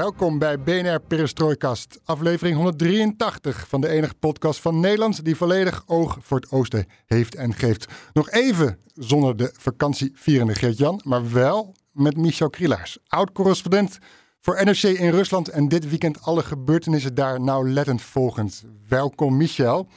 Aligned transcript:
Welkom 0.00 0.38
bij 0.38 0.60
BNR 0.60 1.00
Perestrooikast, 1.00 2.00
aflevering 2.04 2.56
183 2.56 3.68
van 3.68 3.80
de 3.80 3.88
enige 3.88 4.14
podcast 4.14 4.60
van 4.60 4.80
Nederland 4.80 5.24
die 5.24 5.36
volledig 5.36 5.82
oog 5.86 6.18
voor 6.20 6.36
het 6.40 6.50
oosten 6.50 6.86
heeft 7.06 7.34
en 7.34 7.54
geeft. 7.54 7.92
Nog 8.12 8.30
even 8.30 8.78
zonder 8.94 9.36
de 9.36 9.54
vakantievierende 9.58 10.54
Geert-Jan, 10.54 11.00
maar 11.04 11.32
wel 11.32 11.74
met 11.92 12.16
Michel 12.16 12.50
Krielaars, 12.50 12.98
oud-correspondent 13.06 13.98
voor 14.40 14.64
NRC 14.64 14.82
in 14.82 15.10
Rusland 15.10 15.48
en 15.48 15.68
dit 15.68 15.88
weekend 15.88 16.22
alle 16.22 16.42
gebeurtenissen 16.42 17.14
daar 17.14 17.40
nauwlettend 17.40 18.02
volgend. 18.02 18.64
Welkom 18.88 19.36
Michel. 19.36 19.88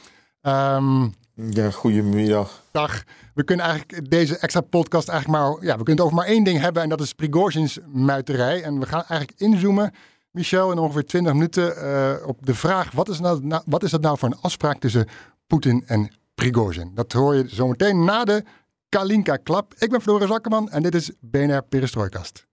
Um, 0.42 1.14
ja, 1.34 1.72
goedemiddag. 1.72 2.64
Dag. 2.72 3.04
We 3.34 3.44
kunnen 3.44 3.66
eigenlijk 3.66 4.10
deze 4.10 4.38
extra 4.38 4.62
podcast 4.62 5.08
eigenlijk 5.08 5.40
maar... 5.40 5.52
Ja, 5.52 5.78
we 5.78 5.84
kunnen 5.84 5.96
het 5.96 6.02
over 6.02 6.16
maar 6.16 6.26
één 6.26 6.44
ding 6.44 6.60
hebben 6.60 6.84
en 6.84 6.90
dat 6.90 7.02
is 7.02 7.14
Prigozhin's 7.14 7.80
muiterij. 7.86 8.64
En 8.64 8.80
we 8.80 8.86
gaan 8.86 9.04
eigenlijk 9.08 9.40
inzoomen, 9.40 9.94
Michel, 10.32 10.72
in 10.72 10.78
ongeveer 10.78 11.06
20 11.06 11.34
minuten 11.34 11.74
uh, 11.78 12.28
op 12.28 12.46
de 12.46 12.56
vraag... 12.56 12.92
Wat 12.92 13.10
is, 13.10 13.20
nou, 13.20 13.62
wat 13.66 13.84
is 13.84 13.92
dat 13.92 14.02
nou 14.02 14.18
voor 14.18 14.30
een 14.30 14.42
afspraak 14.42 14.80
tussen 14.80 15.08
Poetin 15.48 15.84
en 15.86 16.12
Prigozhin? 16.36 16.92
Dat 16.94 17.12
hoor 17.12 17.36
je 17.36 17.44
zometeen 17.48 18.04
na 18.04 18.24
de 18.24 18.44
Kalinka-klap. 18.90 19.74
Ik 19.78 19.90
ben 19.90 20.02
Floris 20.02 20.32
Akkerman 20.32 20.70
en 20.70 20.84
dit 20.84 20.96
is 20.96 21.12
BNR 21.20 21.64
Perestrooikast. 21.70 22.46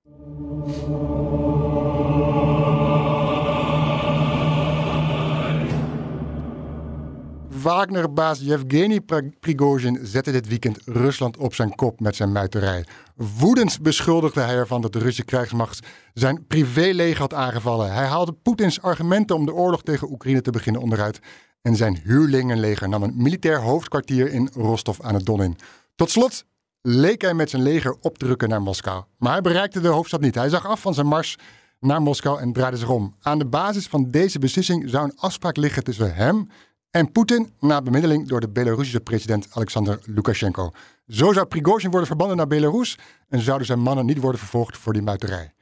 Wagner-baas 7.62 8.40
Yevgeny 8.40 9.00
Prigozhin 9.40 9.98
zette 10.02 10.32
dit 10.32 10.48
weekend 10.48 10.78
Rusland 10.84 11.36
op 11.36 11.54
zijn 11.54 11.74
kop 11.74 12.00
met 12.00 12.16
zijn 12.16 12.32
muiterij. 12.32 12.84
Woedend 13.14 13.82
beschuldigde 13.82 14.40
hij 14.40 14.54
ervan 14.54 14.80
dat 14.80 14.92
de 14.92 14.98
Russische 14.98 15.24
krijgsmacht 15.24 15.86
zijn 16.14 16.46
privéleger 16.46 17.18
had 17.18 17.34
aangevallen. 17.34 17.92
Hij 17.92 18.06
haalde 18.06 18.32
Poetins 18.32 18.82
argumenten 18.82 19.36
om 19.36 19.46
de 19.46 19.54
oorlog 19.54 19.82
tegen 19.82 20.10
Oekraïne 20.10 20.40
te 20.40 20.50
beginnen 20.50 20.82
onderuit. 20.82 21.20
En 21.62 21.76
zijn 21.76 22.00
huurlingenleger 22.04 22.88
nam 22.88 23.02
een 23.02 23.14
militair 23.16 23.60
hoofdkwartier 23.60 24.32
in 24.32 24.50
Rostov 24.52 25.00
aan 25.00 25.14
het 25.14 25.26
Don 25.26 25.42
in. 25.42 25.56
Tot 25.96 26.10
slot 26.10 26.44
leek 26.82 27.22
hij 27.22 27.34
met 27.34 27.50
zijn 27.50 27.62
leger 27.62 27.96
opdrukken 28.00 28.48
naar 28.48 28.62
Moskou. 28.62 29.04
Maar 29.18 29.32
hij 29.32 29.40
bereikte 29.40 29.80
de 29.80 29.88
hoofdstad 29.88 30.20
niet. 30.20 30.34
Hij 30.34 30.48
zag 30.48 30.66
af 30.66 30.80
van 30.80 30.94
zijn 30.94 31.06
mars 31.06 31.36
naar 31.80 32.02
Moskou 32.02 32.40
en 32.40 32.52
draaide 32.52 32.76
zich 32.76 32.88
om. 32.90 33.14
Aan 33.20 33.38
de 33.38 33.46
basis 33.46 33.86
van 33.86 34.10
deze 34.10 34.38
beslissing 34.38 34.90
zou 34.90 35.04
een 35.04 35.16
afspraak 35.16 35.56
liggen 35.56 35.84
tussen 35.84 36.14
hem 36.14 36.48
en 36.90 37.12
Poetin 37.12 37.52
na 37.60 37.82
bemiddeling 37.82 38.28
door 38.28 38.40
de 38.40 38.48
Belarusische 38.48 39.00
president 39.00 39.46
Alexander 39.50 39.98
Lukashenko. 40.04 40.70
Zo 41.08 41.32
zou 41.32 41.46
Prigozhin 41.46 41.90
worden 41.90 42.08
verbannen 42.08 42.36
naar 42.36 42.46
Belarus 42.46 42.98
en 43.28 43.40
zouden 43.40 43.66
zijn 43.66 43.80
mannen 43.80 44.06
niet 44.06 44.20
worden 44.20 44.40
vervolgd 44.40 44.76
voor 44.76 44.92
die 44.92 45.02
muiterij. 45.02 45.52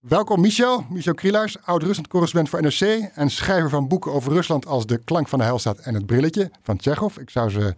Welkom 0.00 0.40
Michel, 0.40 0.86
Michel 0.90 1.14
Krielaars, 1.14 1.56
oud-Rusland-correspondent 1.62 2.50
voor 2.50 2.62
NRC 2.62 3.10
en 3.14 3.30
schrijver 3.30 3.70
van 3.70 3.88
boeken 3.88 4.12
over 4.12 4.32
Rusland 4.32 4.66
als 4.66 4.86
De 4.86 4.98
Klank 5.04 5.28
van 5.28 5.38
de 5.38 5.44
Heilstaat 5.44 5.78
en 5.78 5.94
Het 5.94 6.06
Brilletje 6.06 6.50
van 6.62 6.76
Tsjechov. 6.76 7.16
Ik 7.16 7.30
zou 7.30 7.50
ze 7.50 7.74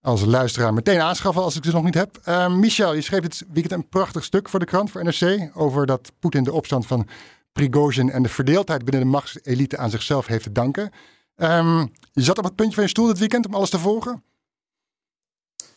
als 0.00 0.24
luisteraar 0.24 0.74
meteen 0.74 1.00
aanschaffen 1.00 1.42
als 1.42 1.56
ik 1.56 1.64
ze 1.64 1.72
nog 1.72 1.84
niet 1.84 1.94
heb. 1.94 2.18
Uh, 2.28 2.54
Michel, 2.54 2.94
je 2.94 3.00
schreef 3.00 3.20
dit 3.20 3.44
weekend 3.52 3.72
een 3.72 3.88
prachtig 3.88 4.24
stuk 4.24 4.48
voor 4.48 4.58
de 4.58 4.66
krant, 4.66 4.90
voor 4.90 5.04
NRC, 5.04 5.50
over 5.54 5.86
dat 5.86 6.12
Poetin 6.18 6.44
de 6.44 6.52
opstand 6.52 6.86
van 6.86 7.08
Prigozhin 7.52 8.10
en 8.10 8.22
de 8.22 8.28
verdeeldheid 8.28 8.84
binnen 8.84 9.02
de 9.02 9.10
machtselite 9.10 9.76
aan 9.76 9.90
zichzelf 9.90 10.26
heeft 10.26 10.42
te 10.42 10.52
danken. 10.52 10.90
Um, 11.42 11.92
je 12.12 12.22
zat 12.22 12.38
op 12.38 12.44
het 12.44 12.54
puntje 12.54 12.74
van 12.74 12.84
je 12.84 12.90
stoel 12.90 13.06
dit 13.06 13.18
weekend 13.18 13.46
om 13.46 13.54
alles 13.54 13.70
te 13.70 13.78
volgen? 13.78 14.22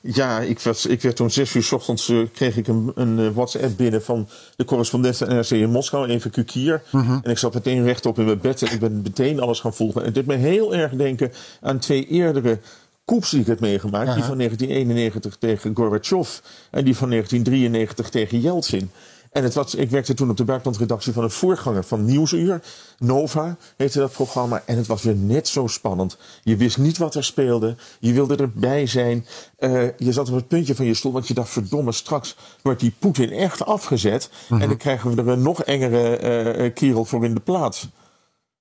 Ja, 0.01 0.39
ik, 0.39 0.59
was, 0.59 0.85
ik 0.85 1.01
werd 1.01 1.15
toen 1.15 1.31
zes 1.31 1.53
uur 1.53 1.63
s 1.63 1.71
ochtends 1.71 2.09
uh, 2.09 2.27
kreeg 2.33 2.57
ik 2.57 2.67
een, 2.67 2.91
een 2.95 3.19
uh, 3.19 3.29
WhatsApp 3.29 3.77
binnen 3.77 4.03
van 4.03 4.27
de 4.55 4.65
correspondent 4.65 5.17
van 5.17 5.27
NRC 5.27 5.49
in 5.49 5.71
Moskou, 5.71 6.07
even 6.07 6.31
Kukier. 6.31 6.83
Mm 6.91 7.19
En 7.23 7.31
ik 7.31 7.37
zat 7.37 7.53
meteen 7.53 7.83
rechtop 7.83 8.19
in 8.19 8.25
mijn 8.25 8.39
bed 8.39 8.61
en 8.61 8.73
ik 8.73 8.79
ben 8.79 9.01
meteen 9.01 9.39
alles 9.39 9.59
gaan 9.59 9.73
volgen. 9.73 9.99
En 10.01 10.05
het 10.05 10.15
deed 10.15 10.25
me 10.25 10.35
heel 10.35 10.75
erg 10.75 10.91
denken 10.91 11.31
aan 11.61 11.79
twee 11.79 12.07
eerdere 12.07 12.59
koeps 13.05 13.29
die 13.29 13.39
ik 13.39 13.47
heb 13.47 13.59
meegemaakt. 13.59 14.13
Die 14.13 14.23
van 14.23 14.37
1991 14.37 15.35
tegen 15.35 15.75
Gorbachev 15.75 16.39
en 16.71 16.83
die 16.83 16.95
van 16.95 17.09
1993 17.09 18.09
tegen 18.09 18.39
Yeltsin. 18.39 18.91
En 19.33 19.43
het 19.43 19.53
was, 19.53 19.75
ik 19.75 19.89
werkte 19.89 20.13
toen 20.13 20.29
op 20.29 20.37
de 20.37 20.43
buitenlandredactie 20.43 21.13
van 21.13 21.23
een 21.23 21.31
voorganger 21.31 21.83
van 21.83 22.05
Nieuwsuur. 22.05 22.61
Nova 22.97 23.57
heette 23.77 23.99
dat 23.99 24.11
programma. 24.11 24.63
En 24.65 24.77
het 24.77 24.87
was 24.87 25.03
weer 25.03 25.15
net 25.15 25.47
zo 25.47 25.67
spannend. 25.67 26.17
Je 26.43 26.55
wist 26.55 26.77
niet 26.77 26.97
wat 26.97 27.15
er 27.15 27.23
speelde. 27.23 27.75
Je 27.99 28.13
wilde 28.13 28.35
erbij 28.35 28.85
zijn. 28.85 29.25
Uh, 29.59 29.87
je 29.97 30.11
zat 30.11 30.29
op 30.29 30.35
het 30.35 30.47
puntje 30.47 30.75
van 30.75 30.85
je 30.85 30.93
stoel. 30.93 31.11
Want 31.11 31.27
je 31.27 31.33
dacht, 31.33 31.49
verdomme, 31.49 31.91
straks 31.91 32.35
wordt 32.61 32.79
die 32.79 32.93
Poetin 32.99 33.31
echt 33.31 33.65
afgezet. 33.65 34.29
En 34.49 34.59
dan 34.59 34.77
krijgen 34.77 35.15
we 35.15 35.21
er 35.21 35.27
een 35.27 35.41
nog 35.41 35.63
engere 35.63 36.57
uh, 36.57 36.73
kerel 36.73 37.05
voor 37.05 37.25
in 37.25 37.33
de 37.33 37.39
plaats. 37.39 37.87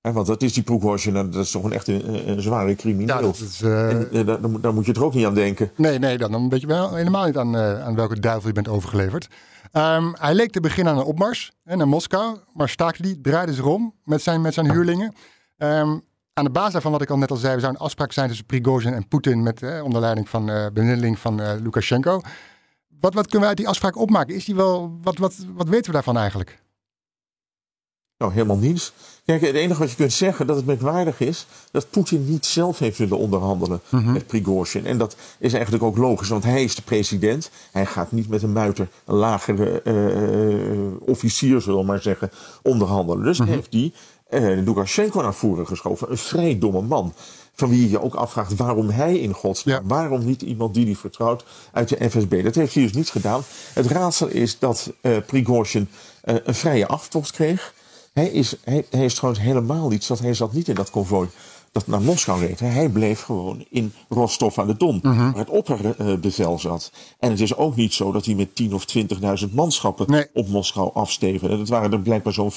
Want 0.03 0.27
dat 0.27 0.43
is 0.43 0.53
die 0.53 0.63
Prigozhin, 0.63 1.15
dat 1.15 1.35
is 1.35 1.51
toch 1.51 1.65
een 1.65 1.73
echt 1.73 1.89
een, 1.89 2.29
een 2.29 2.41
zware 2.41 2.75
crimineel. 2.75 3.17
Ja, 3.17 3.23
dat 3.23 3.39
is, 3.39 3.63
uh... 3.63 3.91
en, 3.91 4.09
uh, 4.13 4.27
daar, 4.27 4.61
daar, 4.61 4.75
moet 4.75 4.87
je 4.87 4.93
er 4.93 5.05
ook 5.05 5.15
niet 5.15 5.27
aan 5.27 5.35
denken. 5.35 5.71
Nee, 5.77 5.99
nee, 5.99 6.19
dan 6.19 6.49
weet 6.49 6.61
je 6.61 6.67
wel 6.67 6.95
helemaal 6.95 7.27
niet 7.27 7.37
aan, 7.37 7.57
uh, 7.57 7.85
aan 7.85 7.95
welke 7.95 8.21
duivel 8.21 8.49
je 8.49 8.55
bent 8.55 8.69
overgeleverd. 8.69 9.29
Um, 9.73 10.15
hij 10.19 10.35
leek 10.35 10.53
te 10.53 10.61
beginnen 10.61 10.93
aan 10.93 10.99
een 10.99 11.05
opmars 11.05 11.53
hè, 11.65 11.77
naar 11.77 11.89
Moskou, 11.89 12.39
maar 12.55 12.69
staakte 12.69 13.03
die, 13.03 13.21
draaide 13.21 13.55
zich 13.55 13.65
om 13.65 13.95
met 14.05 14.23
zijn, 14.23 14.41
met 14.41 14.55
zijn 14.55 14.71
huurlingen. 14.71 15.15
Um, 15.59 16.03
aan 16.33 16.45
de 16.45 16.51
basis 16.51 16.73
daarvan, 16.73 16.93
wat 16.93 17.03
ik 17.03 17.11
al 17.11 17.19
net 17.19 17.31
al 17.31 17.37
zei, 17.37 17.61
zou 17.61 17.73
een 17.73 17.79
afspraak 17.79 18.13
zijn 18.13 18.29
tussen 18.29 18.47
Prigozhin 18.47 18.95
en 18.95 19.09
Poetin 19.09 19.43
met 19.43 19.63
eh, 19.63 19.85
onder 19.85 20.01
leiding 20.01 20.29
van 20.29 20.47
bemiddeling 20.47 21.19
van 21.19 21.63
Lukashenko. 21.63 22.21
Wat, 23.01 23.15
wat 23.15 23.25
kunnen 23.25 23.41
we 23.41 23.47
uit 23.47 23.57
die 23.57 23.69
afspraak 23.69 23.97
opmaken? 23.97 24.35
Is 24.35 24.45
die 24.45 24.55
wel, 24.55 24.99
wat, 25.03 25.19
wat, 25.19 25.37
wat 25.55 25.69
weten 25.69 25.87
we 25.87 25.93
daarvan 25.93 26.17
eigenlijk? 26.17 26.63
Nou, 28.19 28.33
helemaal 28.33 28.59
niets. 28.59 28.93
Kijk, 29.25 29.41
het 29.41 29.55
enige 29.55 29.81
wat 29.81 29.91
je 29.91 29.97
kunt 29.97 30.13
zeggen 30.13 30.47
dat 30.47 30.57
het 30.57 30.67
merkwaardig 30.67 31.21
is, 31.21 31.47
dat 31.71 31.91
Poetin 31.91 32.25
niet 32.29 32.47
zelf 32.47 32.79
heeft 32.79 32.99
willen 32.99 33.19
onderhandelen 33.19 33.81
mhm. 33.89 34.13
met 34.13 34.27
Prigozhin. 34.27 34.87
En 34.87 34.99
dat 34.99 35.17
is 35.39 35.53
eigenlijk 35.53 35.85
ook 35.85 35.97
logisch, 35.97 36.29
want 36.29 36.45
hij 36.45 36.65
is 36.65 36.75
de 36.75 36.83
president. 36.83 37.51
Hij 37.73 37.87
gaat 37.87 38.13
niet 38.13 38.29
met 38.29 38.43
een 38.43 38.53
muiter, 38.53 38.89
een 39.05 39.15
lagere 39.15 39.81
uh, 39.85 41.09
officier, 41.09 41.61
zullen 41.61 41.79
we 41.79 41.87
maar 41.87 42.03
zeggen, 42.03 42.31
onderhandelen. 42.63 43.25
Dus 43.25 43.41
mm 43.41 43.47
heeft 43.47 43.73
hij 43.73 43.93
uh, 44.31 44.65
Lukashenko 44.65 45.23
naar 45.23 45.35
voren 45.35 45.67
geschoven. 45.67 46.11
Een 46.11 46.19
vrij 46.19 46.59
domme 46.59 46.83
man. 46.83 47.15
Van 47.55 47.69
wie 47.69 47.91
je 47.91 48.03
ook 48.03 48.15
afvraagt 48.15 48.57
waarom 48.57 48.89
hij 48.89 49.19
in 49.19 49.33
godsnaam, 49.33 49.89
waarom 49.89 50.25
niet 50.25 50.43
iemand 50.43 50.75
die 50.75 50.85
hij 50.85 50.95
vertrouwt 50.95 51.45
uit 51.73 51.89
de 51.89 52.11
FSB. 52.11 52.43
Dat 52.43 52.55
heeft 52.55 52.75
hij 52.75 52.83
dus 52.83 52.93
niet 52.93 53.11
gedaan. 53.11 53.43
Het 53.73 53.87
raadsel 53.87 54.29
is 54.29 54.59
dat 54.59 54.93
uh, 55.03 55.17
Prigozhin 55.27 55.89
uh, 56.25 56.37
een 56.45 56.55
vrije 56.55 56.87
aftocht 56.87 57.31
kreeg. 57.31 57.75
Hij 58.13 58.29
is, 58.29 58.57
hij, 58.65 58.87
hij 58.91 59.05
is 59.05 59.15
trouwens 59.15 59.45
helemaal 59.45 59.89
niet, 59.89 60.05
zat, 60.05 60.19
hij 60.19 60.35
zat 60.35 60.53
niet 60.53 60.69
in 60.69 60.75
dat 60.75 60.91
konvooi 60.91 61.29
dat 61.73 61.87
naar 61.87 62.03
Moskou 62.03 62.41
reed. 62.41 62.61
Hij 62.61 62.89
bleef 62.89 63.23
gewoon 63.23 63.65
in 63.71 63.93
Rostov 64.09 64.59
aan 64.59 64.67
de 64.67 64.77
Don, 64.77 65.01
uh 65.03 65.17
waar 65.17 65.35
het 65.35 65.51
opperbevel 65.51 66.59
zat. 66.59 66.93
En 67.19 67.31
het 67.31 67.41
is 67.41 67.57
ook 67.57 67.77
niet 67.77 67.95
zo 67.95 68.13
dat 68.13 68.25
hij 68.25 68.35
met 68.35 68.55
10 68.55 68.75
of 68.75 68.85
20.000 69.47 69.51
manschappen 69.53 70.11
nee. 70.11 70.27
op 70.33 70.49
Moskou 70.49 70.91
afsteven. 70.95 71.59
Dat 71.59 71.69
waren 71.69 71.93
er 71.93 72.01
blijkbaar 72.01 72.33
zo'n 72.33 72.53
5.000. 72.53 72.57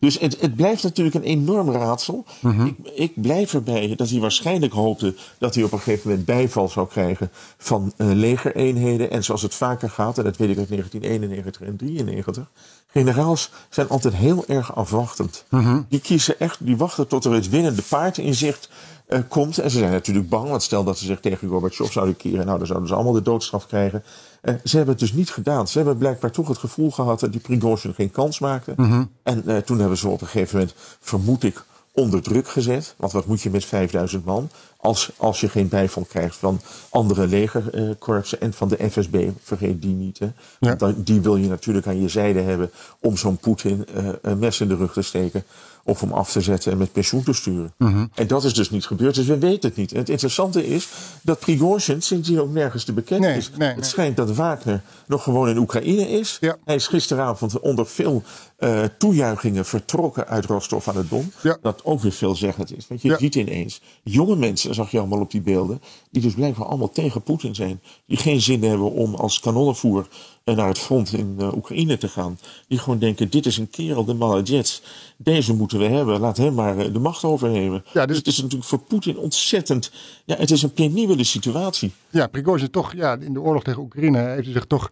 Dus 0.00 0.18
het, 0.18 0.40
het 0.40 0.56
blijft 0.56 0.82
natuurlijk 0.82 1.16
een 1.16 1.22
enorm 1.22 1.70
raadsel. 1.70 2.24
Mhm. 2.40 2.66
ik, 2.66 2.76
ik, 2.94 3.22
blijf 3.22 3.54
erbij 3.54 3.94
dat 3.96 4.10
hij 4.10 4.20
waarschijnlijk 4.20 4.72
hoopte 4.72 5.14
dat 5.38 5.54
hij 5.54 5.64
op 5.64 5.72
een 5.72 5.78
gegeven 5.78 6.08
moment 6.08 6.26
bijval 6.26 6.68
zou 6.68 6.88
krijgen 6.88 7.30
van 7.58 7.92
uh, 7.96 8.10
legereenheden. 8.12 9.10
En 9.10 9.24
zoals 9.24 9.42
het 9.42 9.54
vaker 9.54 9.90
gaat, 9.90 10.18
en 10.18 10.24
dat 10.24 10.36
weet 10.36 10.50
ik 10.50 10.58
uit 10.58 10.68
1991 10.68 11.60
en 11.60 11.76
1993, 11.76 12.50
generaals 12.86 13.50
zijn 13.68 13.88
altijd 13.88 14.14
heel 14.14 14.44
erg 14.46 14.74
afwachtend. 14.74 15.44
Mhm. 15.48 15.80
Die 15.88 16.00
kiezen 16.00 16.38
echt, 16.40 16.66
die 16.66 16.76
wachten 16.76 17.08
tot 17.08 17.24
er 17.24 17.32
het 17.32 17.48
winnende 17.48 17.82
paard 17.88 18.18
in 18.18 18.34
zicht 18.34 18.70
uh, 19.10 19.20
komt. 19.28 19.58
En 19.58 19.70
ze 19.70 19.78
zijn 19.78 19.92
natuurlijk 19.92 20.28
bang, 20.28 20.48
want 20.48 20.62
stel 20.62 20.84
dat 20.84 20.98
ze 20.98 21.04
zich 21.04 21.20
tegen 21.20 21.48
Gorbachev 21.48 21.92
zouden 21.92 22.16
keren, 22.16 22.46
nou 22.46 22.58
dan 22.58 22.66
zouden 22.66 22.88
ze 22.88 22.94
allemaal 22.94 23.12
de 23.12 23.22
doodstraf 23.22 23.66
krijgen. 23.66 24.04
Uh, 24.42 24.54
ze 24.64 24.76
hebben 24.76 24.94
het 24.94 25.02
dus 25.02 25.12
niet 25.12 25.30
gedaan. 25.30 25.68
Ze 25.68 25.76
hebben 25.76 25.98
blijkbaar 25.98 26.30
toch 26.30 26.48
het 26.48 26.58
gevoel 26.58 26.90
gehad 26.90 27.20
dat 27.20 27.32
die 27.32 27.40
Prigozhin 27.40 27.94
geen 27.94 28.10
kans 28.10 28.38
maakte. 28.38 28.72
Mm 28.76 28.90
-hmm. 28.90 29.10
En 29.22 29.42
uh, 29.46 29.56
toen 29.56 29.78
hebben 29.78 29.98
ze 29.98 30.08
op 30.08 30.20
een 30.20 30.26
gegeven 30.26 30.58
moment, 30.58 30.76
vermoed 31.00 31.42
ik, 31.42 31.64
onder 31.92 32.22
druk 32.22 32.48
gezet. 32.48 32.94
Want 32.96 33.12
wat 33.12 33.26
moet 33.26 33.40
je 33.40 33.50
met 33.50 33.64
5000 33.64 34.24
man 34.24 34.50
als, 34.76 35.10
als 35.16 35.40
je 35.40 35.48
geen 35.48 35.68
bijval 35.68 36.04
krijgt 36.08 36.36
van 36.36 36.60
andere 36.90 37.26
legerkorpsen 37.26 38.40
en 38.40 38.52
van 38.52 38.68
de 38.68 38.90
FSB? 38.90 39.28
Vergeet 39.42 39.82
die 39.82 39.94
niet. 39.94 40.18
Hè? 40.18 40.28
Want 40.76 41.06
die 41.06 41.20
wil 41.20 41.36
je 41.36 41.48
natuurlijk 41.48 41.86
aan 41.86 42.00
je 42.00 42.08
zijde 42.08 42.40
hebben 42.40 42.70
om 43.00 43.16
zo'n 43.16 43.36
Poetin 43.36 43.86
een 44.22 44.38
mes 44.38 44.60
in 44.60 44.68
de 44.68 44.76
rug 44.76 44.92
te 44.92 45.02
steken 45.02 45.44
of 45.84 46.02
om 46.02 46.12
af 46.12 46.32
te 46.32 46.40
zetten 46.40 46.72
en 46.72 46.78
met 46.78 46.92
pensioen 46.92 47.22
te 47.22 47.32
sturen. 47.32 47.72
Mhm. 47.78 48.06
En 48.14 48.26
dat 48.26 48.44
is 48.44 48.54
dus 48.54 48.70
niet 48.70 48.86
gebeurd, 48.86 49.14
dus 49.14 49.26
we 49.26 49.38
weten 49.38 49.68
het 49.68 49.78
niet. 49.78 49.92
En 49.92 49.98
het 49.98 50.08
interessante 50.08 50.66
is 50.66 50.88
dat 51.22 51.38
Prigozhin 51.38 52.02
sindsdien 52.02 52.40
ook 52.40 52.52
nergens 52.52 52.84
te 52.84 52.92
bekend 52.92 53.20
Nee, 53.20 53.36
is. 53.36 53.48
nee, 53.50 53.58
nee. 53.58 53.76
Het 53.76 53.86
schijnt 53.86 54.16
dat 54.16 54.34
Wagner 54.34 54.82
nog 55.06 55.22
gewoon 55.22 55.48
in 55.48 55.58
Oekraïne 55.58 56.08
is. 56.08 56.36
Ja. 56.40 56.56
Hij 56.64 56.74
is 56.74 56.86
gisteravond 56.86 57.60
onder 57.60 57.86
veel 57.86 58.22
eh, 58.60 58.84
toejuichingen 58.98 59.64
vertrokken 59.64 60.26
uit 60.26 60.44
Rostov 60.44 60.88
aan 60.88 60.96
het 60.96 61.10
Don. 61.10 61.32
Ja. 61.42 61.58
Dat 61.62 61.84
ook 61.84 62.00
weer 62.00 62.12
veelzeggend 62.12 62.76
is. 62.76 62.88
Want 62.88 63.02
je 63.02 63.08
Ja. 63.08 63.18
ziet 63.18 63.34
ineens 63.34 63.80
jonge 64.02 64.36
mensen, 64.36 64.74
zag 64.74 64.90
je 64.90 64.98
allemaal 64.98 65.20
op 65.20 65.30
die 65.30 65.40
beelden, 65.40 65.80
die 66.10 66.22
dus 66.22 66.34
blijkbaar 66.34 66.66
allemaal 66.66 66.90
tegen 66.90 67.22
Poetin 67.22 67.54
zijn. 67.54 67.80
Die 68.06 68.16
geen 68.16 68.40
zin 68.40 68.62
hebben 68.64 68.92
om 68.92 69.14
als 69.14 69.40
kanonnenvoer 69.40 70.08
eh, 70.44 70.56
naar 70.56 70.68
het 70.68 70.78
front 70.78 71.12
in 71.12 71.34
eh, 71.38 71.54
Oekraïne 71.54 71.98
te 71.98 72.08
gaan. 72.08 72.38
Die 72.68 72.78
gewoon 72.78 72.98
denken, 72.98 73.30
dit 73.30 73.46
is 73.46 73.56
een 73.58 73.70
kerel, 73.70 74.04
de 74.04 74.14
Maladjets. 74.14 74.82
Deze 75.16 75.54
moeten 75.54 75.78
we 75.78 75.84
hebben, 75.84 76.20
laat 76.20 76.36
hem 76.36 76.54
maar 76.54 76.92
de 76.92 76.98
macht 76.98 77.24
overnemen. 77.24 77.84
Ja, 77.92 78.06
dus- 78.06 78.06
dus 78.06 78.16
het 78.16 78.26
is 78.26 78.36
natuurlijk 78.36 78.68
voor 78.68 78.78
Poetin 78.78 79.18
ontzettend... 79.18 79.90
Ja, 80.24 80.36
het 80.36 80.50
is 80.50 80.62
een 80.62 80.72
penibele 80.72 81.24
situatie. 81.24 81.92
Ja, 82.10 82.26
Prigozhin 82.26 82.70
toch, 82.70 82.92
ja, 82.94 83.16
in 83.20 83.32
de 83.32 83.40
oorlog 83.40 83.62
tegen 83.62 83.82
Oekraïne 83.82 84.18
heeft 84.18 84.44
hij 84.44 84.52
zich 84.52 84.66
toch 84.66 84.90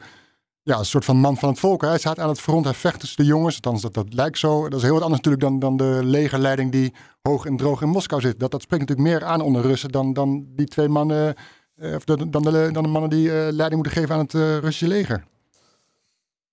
ja, 0.68 0.78
een 0.78 0.84
soort 0.84 1.04
van 1.04 1.16
man 1.16 1.36
van 1.36 1.48
het 1.48 1.58
volk. 1.58 1.82
Hij 1.82 1.98
staat 1.98 2.18
aan 2.18 2.28
het 2.28 2.40
front, 2.40 2.64
hij 2.64 2.74
vecht 2.74 3.00
tussen 3.00 3.18
de 3.24 3.28
jongens. 3.30 3.54
Althans, 3.54 3.82
dat, 3.82 3.94
dat 3.94 4.14
lijkt 4.14 4.38
zo. 4.38 4.68
Dat 4.68 4.78
is 4.78 4.84
heel 4.84 4.92
wat 4.92 5.02
anders 5.02 5.20
natuurlijk 5.22 5.42
dan, 5.42 5.58
dan 5.58 5.76
de 5.76 6.00
legerleiding 6.04 6.72
die 6.72 6.94
hoog 7.22 7.46
en 7.46 7.56
droog 7.56 7.82
in 7.82 7.88
Moskou 7.88 8.20
zit. 8.20 8.40
Dat, 8.40 8.50
dat 8.50 8.62
spreekt 8.62 8.88
natuurlijk 8.88 9.08
meer 9.08 9.28
aan 9.28 9.40
onder 9.40 9.62
Russen 9.62 9.90
dan, 9.90 10.12
dan 10.12 10.46
die 10.56 10.66
twee 10.66 10.88
mannen, 10.88 11.34
eh, 11.76 11.94
of 11.94 12.04
de- 12.04 12.30
dan, 12.30 12.42
de, 12.42 12.68
dan 12.72 12.82
de 12.82 12.88
mannen 12.88 13.10
die 13.10 13.28
eh, 13.28 13.52
leiding 13.52 13.82
moeten 13.82 13.92
geven 14.00 14.14
aan 14.14 14.20
het 14.20 14.34
eh, 14.34 14.40
Russische 14.58 14.88
leger. 14.88 15.24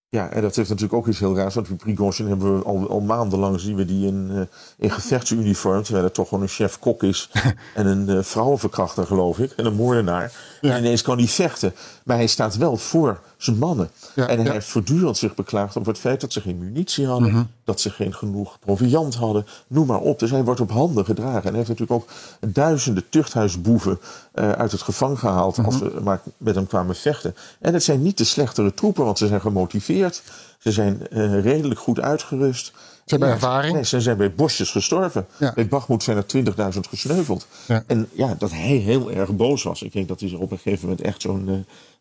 Ja, 0.09 0.29
en 0.29 0.41
dat 0.41 0.55
heeft 0.55 0.69
natuurlijk 0.69 0.95
ook 0.95 1.07
iets 1.07 1.19
heel 1.19 1.35
raars. 1.35 1.55
Want 1.55 1.77
Prigozhin 1.77 2.27
hebben 2.27 2.57
we 2.57 2.63
al, 2.63 2.89
al 2.89 2.99
maandenlang 3.01 3.59
zien 3.59 3.75
we 3.75 3.85
die 3.85 4.07
in, 4.07 4.29
eh, 4.31 4.41
in 4.77 4.91
gevechtsuniform. 4.91 5.83
Terwijl 5.83 6.05
het 6.05 6.13
toch 6.13 6.27
gewoon 6.27 6.43
een 6.43 6.49
chef-kok 6.49 7.03
is. 7.03 7.29
en 7.73 7.85
een 7.85 8.23
vrouwenverkrachter, 8.23 9.05
geloof 9.05 9.39
ik. 9.39 9.51
En 9.51 9.65
een 9.65 9.75
moordenaar. 9.75 10.31
Ja. 10.61 10.73
En 10.73 10.79
ineens 10.83 11.01
kan 11.01 11.17
hij 11.17 11.27
vechten. 11.27 11.73
Maar 12.03 12.17
hij 12.17 12.27
staat 12.27 12.57
wel 12.57 12.77
voor 12.77 13.21
zijn 13.45 13.57
mannen. 13.57 13.89
Ja, 14.15 14.27
en 14.27 14.35
hij 14.37 14.45
ja. 14.45 14.51
heeft 14.51 14.67
voortdurend 14.67 15.17
zich 15.17 15.35
beklaagd 15.35 15.77
over 15.77 15.91
het 15.91 16.01
feit 16.01 16.21
dat 16.21 16.33
ze 16.33 16.41
geen 16.41 16.57
munitie 16.57 17.07
hadden. 17.07 17.31
Mhm. 17.31 17.43
Dat 17.63 17.81
ze 17.81 17.89
geen 17.89 18.13
genoeg 18.13 18.59
proviant 18.59 19.15
hadden. 19.15 19.45
Noem 19.67 19.87
maar 19.87 19.99
op. 19.99 20.19
Dus 20.19 20.31
hij 20.31 20.43
wordt 20.43 20.59
op 20.59 20.71
handen 20.71 21.05
gedragen. 21.05 21.43
En 21.43 21.47
hij 21.55 21.63
heeft 21.63 21.67
natuurlijk 21.69 22.01
ook 22.01 22.09
duizenden 22.53 23.03
tuchthuisboeven 23.09 23.99
eh, 24.31 24.51
uit 24.51 24.71
het 24.71 24.81
gevangen 24.81 25.17
gehaald. 25.17 25.57
Als 25.65 25.79
Mhm. 25.79 25.89
ze 25.91 25.99
maar 26.03 26.21
met 26.37 26.55
hem 26.55 26.67
kwamen 26.67 26.95
vechten. 26.95 27.35
En 27.59 27.73
het 27.73 27.83
zijn 27.83 28.01
niet 28.01 28.17
de 28.17 28.23
slechtere 28.23 28.73
troepen, 28.73 29.05
want 29.05 29.17
ze 29.17 29.27
zijn 29.27 29.41
gemotiveerd. 29.41 30.21
Ze 30.59 30.71
zijn 30.71 31.07
eh, 31.07 31.41
redelijk 31.41 31.79
goed 31.79 31.99
uitgerust. 31.99 32.65
Ze 32.65 33.11
hebben 33.15 33.29
ervaring. 33.29 33.73
Nee, 33.73 33.85
ze 33.85 34.01
zijn 34.01 34.17
bij 34.17 34.33
bosjes 34.33 34.71
gestorven. 34.71 35.25
Ja. 35.37 35.51
Bij 35.55 35.67
Bachmoed 35.67 36.03
zijn 36.03 36.17
er 36.17 36.25
20.000 36.25 36.79
gesneuveld. 36.89 37.47
Ja. 37.67 37.83
En 37.87 38.09
ja, 38.11 38.35
dat 38.37 38.51
hij 38.51 38.59
heel 38.75 39.11
erg 39.11 39.35
boos 39.35 39.63
was. 39.63 39.81
Ik 39.81 39.91
denk 39.93 40.07
dat 40.07 40.19
hij 40.19 40.29
zich 40.29 40.37
op 40.39 40.51
een 40.51 40.57
gegeven 40.57 40.87
moment 40.87 41.05
echt 41.05 41.21
zo'n 41.21 41.39
eh, 41.47 41.53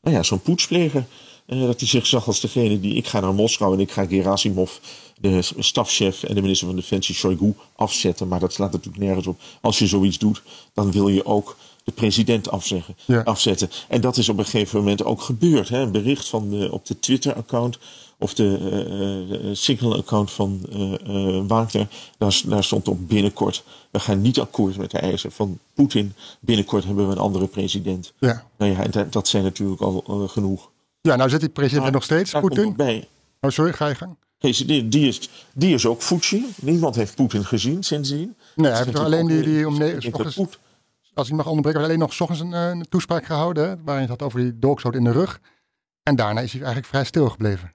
nou 0.02 0.16
ja, 0.16 0.22
zo'n 0.22 0.40
poetspleger... 0.42 1.04
eh, 1.46 1.60
dat 1.60 1.78
hij 1.80 1.88
zich 1.88 2.06
zag 2.06 2.26
als 2.26 2.40
degene 2.40 2.80
die... 2.80 2.94
Ik 2.94 3.06
ga 3.06 3.20
naar 3.20 3.34
Moskou 3.34 3.74
en 3.74 3.80
ik 3.80 3.90
ga 3.90 4.06
Gerasimov, 4.06 4.70
de 5.20 5.42
stafchef... 5.58 6.22
en 6.22 6.34
de 6.34 6.40
minister 6.42 6.66
van 6.66 6.76
Defensie 6.76 7.14
Shoigu 7.14 7.54
afzetten. 7.76 8.28
Maar 8.28 8.40
dat 8.40 8.52
slaat 8.52 8.72
natuurlijk 8.72 9.04
nergens 9.04 9.26
op. 9.26 9.40
Als 9.60 9.78
je 9.78 9.86
zoiets 9.86 10.18
doet, 10.18 10.42
dan 10.74 10.90
wil 10.92 11.08
je 11.08 11.26
ook 11.26 11.56
de 11.84 11.92
president 11.92 12.50
afzeggen, 12.50 12.96
Ja. 13.06 13.20
afzetten. 13.20 13.70
En 13.88 14.00
dat 14.00 14.16
is 14.16 14.28
op 14.28 14.38
een 14.38 14.44
gegeven 14.44 14.78
moment 14.78 15.04
ook 15.04 15.20
gebeurd. 15.22 15.68
Hè? 15.68 15.78
Een 15.80 15.92
bericht 15.92 16.28
van 16.28 16.50
de, 16.50 16.68
op 16.72 16.86
de 16.86 16.98
Twitter-account 16.98 17.78
of 18.18 18.34
de 18.34 18.58
eh, 18.60 19.50
eh, 19.50 19.56
Signal-account 19.56 20.30
van 20.30 20.60
eh 20.72 20.92
eh, 20.94 21.44
Wagner. 21.46 21.88
Daar, 22.18 22.64
stond 22.64 22.88
op 22.88 23.08
binnenkort. 23.08 23.64
We 23.90 24.00
gaan 24.00 24.20
niet 24.22 24.40
akkoord 24.40 24.76
met 24.76 24.90
de 24.90 24.98
eisen 24.98 25.32
van 25.32 25.58
Poetin. 25.74 26.14
Binnenkort 26.40 26.84
hebben 26.84 27.06
we 27.06 27.12
een 27.12 27.18
andere 27.18 27.46
president. 27.46 28.12
Ja. 28.18 28.44
Nou 28.58 28.70
ja, 28.72 28.82
en 28.82 28.90
dat- 28.90 29.12
dat 29.12 29.28
zijn 29.28 29.42
natuurlijk 29.42 29.80
al 29.80 30.04
eh, 30.08 30.28
genoeg. 30.28 30.70
Ja, 31.08 31.16
nou 31.16 31.30
zit 31.30 31.40
die 31.40 31.48
president 31.48 31.92
nog 31.92 32.02
steeds, 32.04 32.32
Poetin. 32.32 32.76
Oh, 33.40 33.50
sorry, 33.50 33.72
ga 33.72 33.86
je 33.88 33.94
gang. 33.94 34.16
Deze, 34.38 34.64
die, 34.64 34.88
die, 34.88 35.08
is, 35.08 35.28
die 35.54 35.74
is 35.74 35.86
ook 35.86 36.02
Fuji. 36.02 36.46
Niemand 36.56 36.94
heeft 36.94 37.14
Poetin 37.14 37.44
gezien 37.44 37.82
sindsdien. 37.82 38.36
Nee, 38.54 38.70
hij 38.72 38.84
heeft 38.84 38.98
alleen 38.98 39.26
die, 39.26 39.42
die 39.42 39.66
om 39.66 39.72
Ik 39.74 39.78
ne- 39.80 39.86
denk 39.90 40.02
dat 40.02 40.12
ochtends- 40.14 40.34
Poet- 40.36 40.58
als 41.14 41.28
ik 41.28 41.34
mag 41.34 41.46
onderbreken, 41.46 41.80
hij 41.80 41.88
alleen 41.88 42.00
nog 42.02 42.12
's 42.14 42.20
ochtends 42.20 42.42
een, 42.42 42.52
eh, 42.54 42.68
een 42.68 42.86
toespraak 42.88 43.24
gehouden. 43.24 43.68
Hè, 43.68 43.74
waarin 43.84 44.02
het 44.02 44.10
had 44.10 44.22
over 44.22 44.40
die 44.40 44.58
dolkstoot 44.58 44.94
in 44.94 45.04
de 45.04 45.12
rug. 45.12 45.40
En 46.02 46.16
daarna 46.16 46.40
is 46.40 46.50
hij 46.52 46.60
eigenlijk 46.60 46.88
vrij 46.90 47.04
stil 47.04 47.28
gebleven. 47.28 47.72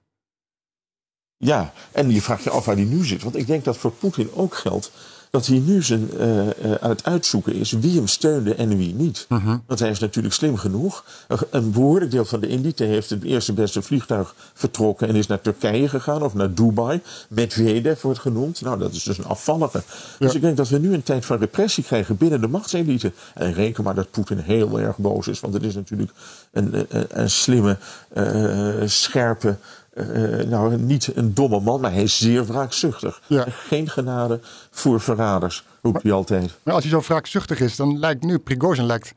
Ja, 1.36 1.72
en 1.92 2.10
je 2.10 2.22
vraagt 2.22 2.44
je 2.44 2.50
af 2.50 2.64
waar 2.64 2.74
hij 2.76 2.84
nu 2.84 3.04
zit. 3.04 3.22
Want 3.22 3.36
ik 3.36 3.46
denk 3.46 3.64
dat 3.64 3.76
voor 3.76 3.92
Poetin 3.92 4.30
ook 4.34 4.54
geldt 4.54 4.92
dat 5.30 5.46
hij 5.46 5.58
nu 5.58 5.82
zijn, 5.82 6.10
eh, 6.18 6.48
eh, 6.48 6.74
aan 6.80 6.90
het 6.90 7.04
uitzoeken 7.04 7.52
is 7.54 7.72
wie 7.72 7.96
hem 7.96 8.06
steunde 8.06 8.54
en 8.54 8.76
wie 8.76 8.94
niet. 8.94 9.26
Want 9.66 9.80
hij 9.80 9.90
is 9.90 9.98
natuurlijk 9.98 10.34
slim 10.34 10.56
genoeg. 10.56 11.04
Een- 11.50 11.70
behoorlijk 11.70 12.10
deel 12.10 12.24
van 12.24 12.40
de 12.40 12.48
elite 12.48 12.84
heeft 12.84 13.10
het 13.10 13.24
eerste 13.24 13.52
beste 13.52 13.82
vliegtuig 13.82 14.34
vertrokken 14.54 15.08
en 15.08 15.14
is 15.14 15.26
naar 15.26 15.40
Turkije 15.40 15.88
gegaan 15.88 16.22
of 16.22 16.34
naar 16.34 16.54
Dubai. 16.54 17.00
Medvedev 17.28 18.02
wordt 18.02 18.18
genoemd. 18.18 18.60
Nou, 18.60 18.78
dat 18.78 18.92
is 18.92 19.02
dus 19.02 19.18
een 19.18 19.24
afvallige. 19.26 19.82
Dus 20.18 20.34
ik 20.34 20.40
denk 20.40 20.56
dat 20.56 20.68
we 20.68 20.78
nu 20.78 20.94
een 20.94 21.02
tijd 21.02 21.24
van 21.24 21.38
repressie 21.38 21.84
krijgen 21.84 22.16
binnen 22.16 22.40
de 22.40 22.48
machtselite. 22.48 23.12
En 23.34 23.52
reken 23.52 23.84
maar 23.84 23.94
dat 23.94 24.10
Poetin 24.10 24.38
heel 24.38 24.80
erg 24.80 24.96
boos 24.96 25.28
is. 25.28 25.40
Want 25.40 25.54
het 25.54 25.62
is 25.62 25.74
natuurlijk 25.74 26.10
een, 26.52 26.86
een, 26.88 27.06
een 27.20 27.30
slimme, 27.30 27.76
eh, 28.12 28.74
scherpe, 28.84 29.56
eh, 30.00 30.46
nou, 30.46 30.76
niet 30.76 31.16
een 31.16 31.34
domme 31.34 31.60
man, 31.60 31.80
maar 31.80 31.92
hij 31.92 32.02
is 32.02 32.18
zeer 32.18 32.46
wraakzuchtig. 32.46 33.20
Ja. 33.26 33.44
Geen 33.48 33.88
genade 33.88 34.40
voor 34.70 35.00
verraders, 35.00 35.64
roept 35.82 36.02
hij 36.02 36.12
altijd. 36.12 36.58
Maar 36.62 36.74
als 36.74 36.82
hij 36.84 36.92
zo 36.92 37.00
wraakzuchtig 37.00 37.60
is, 37.60 37.76
dan 37.76 37.98
lijkt 37.98 38.22
nu 38.22 38.38
Prigozhin 38.38 38.84
lijkt 38.86 39.12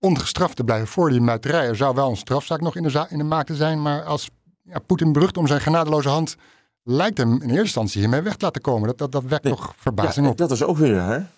ongestraft 0.00 0.56
te 0.56 0.64
blijven 0.64 0.86
voor 0.88 1.10
die 1.10 1.20
muiterij. 1.20 1.66
Er 1.66 1.76
zou 1.76 1.94
wel 1.94 2.10
een 2.10 2.16
strafzaak 2.16 2.60
nog 2.60 2.76
in 2.76 2.82
de, 2.82 3.06
in 3.08 3.18
de 3.18 3.24
maak 3.24 3.46
te 3.46 3.54
zijn, 3.54 3.82
maar 3.82 4.04
als 4.04 4.28
ja, 4.62 4.78
Poetin 4.78 5.12
berucht 5.12 5.36
om 5.36 5.46
zijn 5.46 5.60
genadeloze 5.60 6.08
hand, 6.08 6.36
lijkt 6.82 7.18
hem 7.18 7.32
in 7.32 7.40
eerste 7.48 7.58
instantie 7.62 8.00
hiermee 8.00 8.20
weg 8.20 8.36
te 8.36 8.44
laten 8.44 8.60
komen. 8.60 8.88
Dat, 8.88 8.98
dat, 8.98 9.12
dat 9.12 9.24
wekt 9.24 9.42
Nee. 9.44 9.52
nog 9.52 9.72
verbazing 9.76 10.26
Ja, 10.26 10.32
op. 10.32 10.38
dat 10.38 10.50
is 10.50 10.62
ook 10.62 10.76
weer 10.76 10.94
raar. 10.94 11.30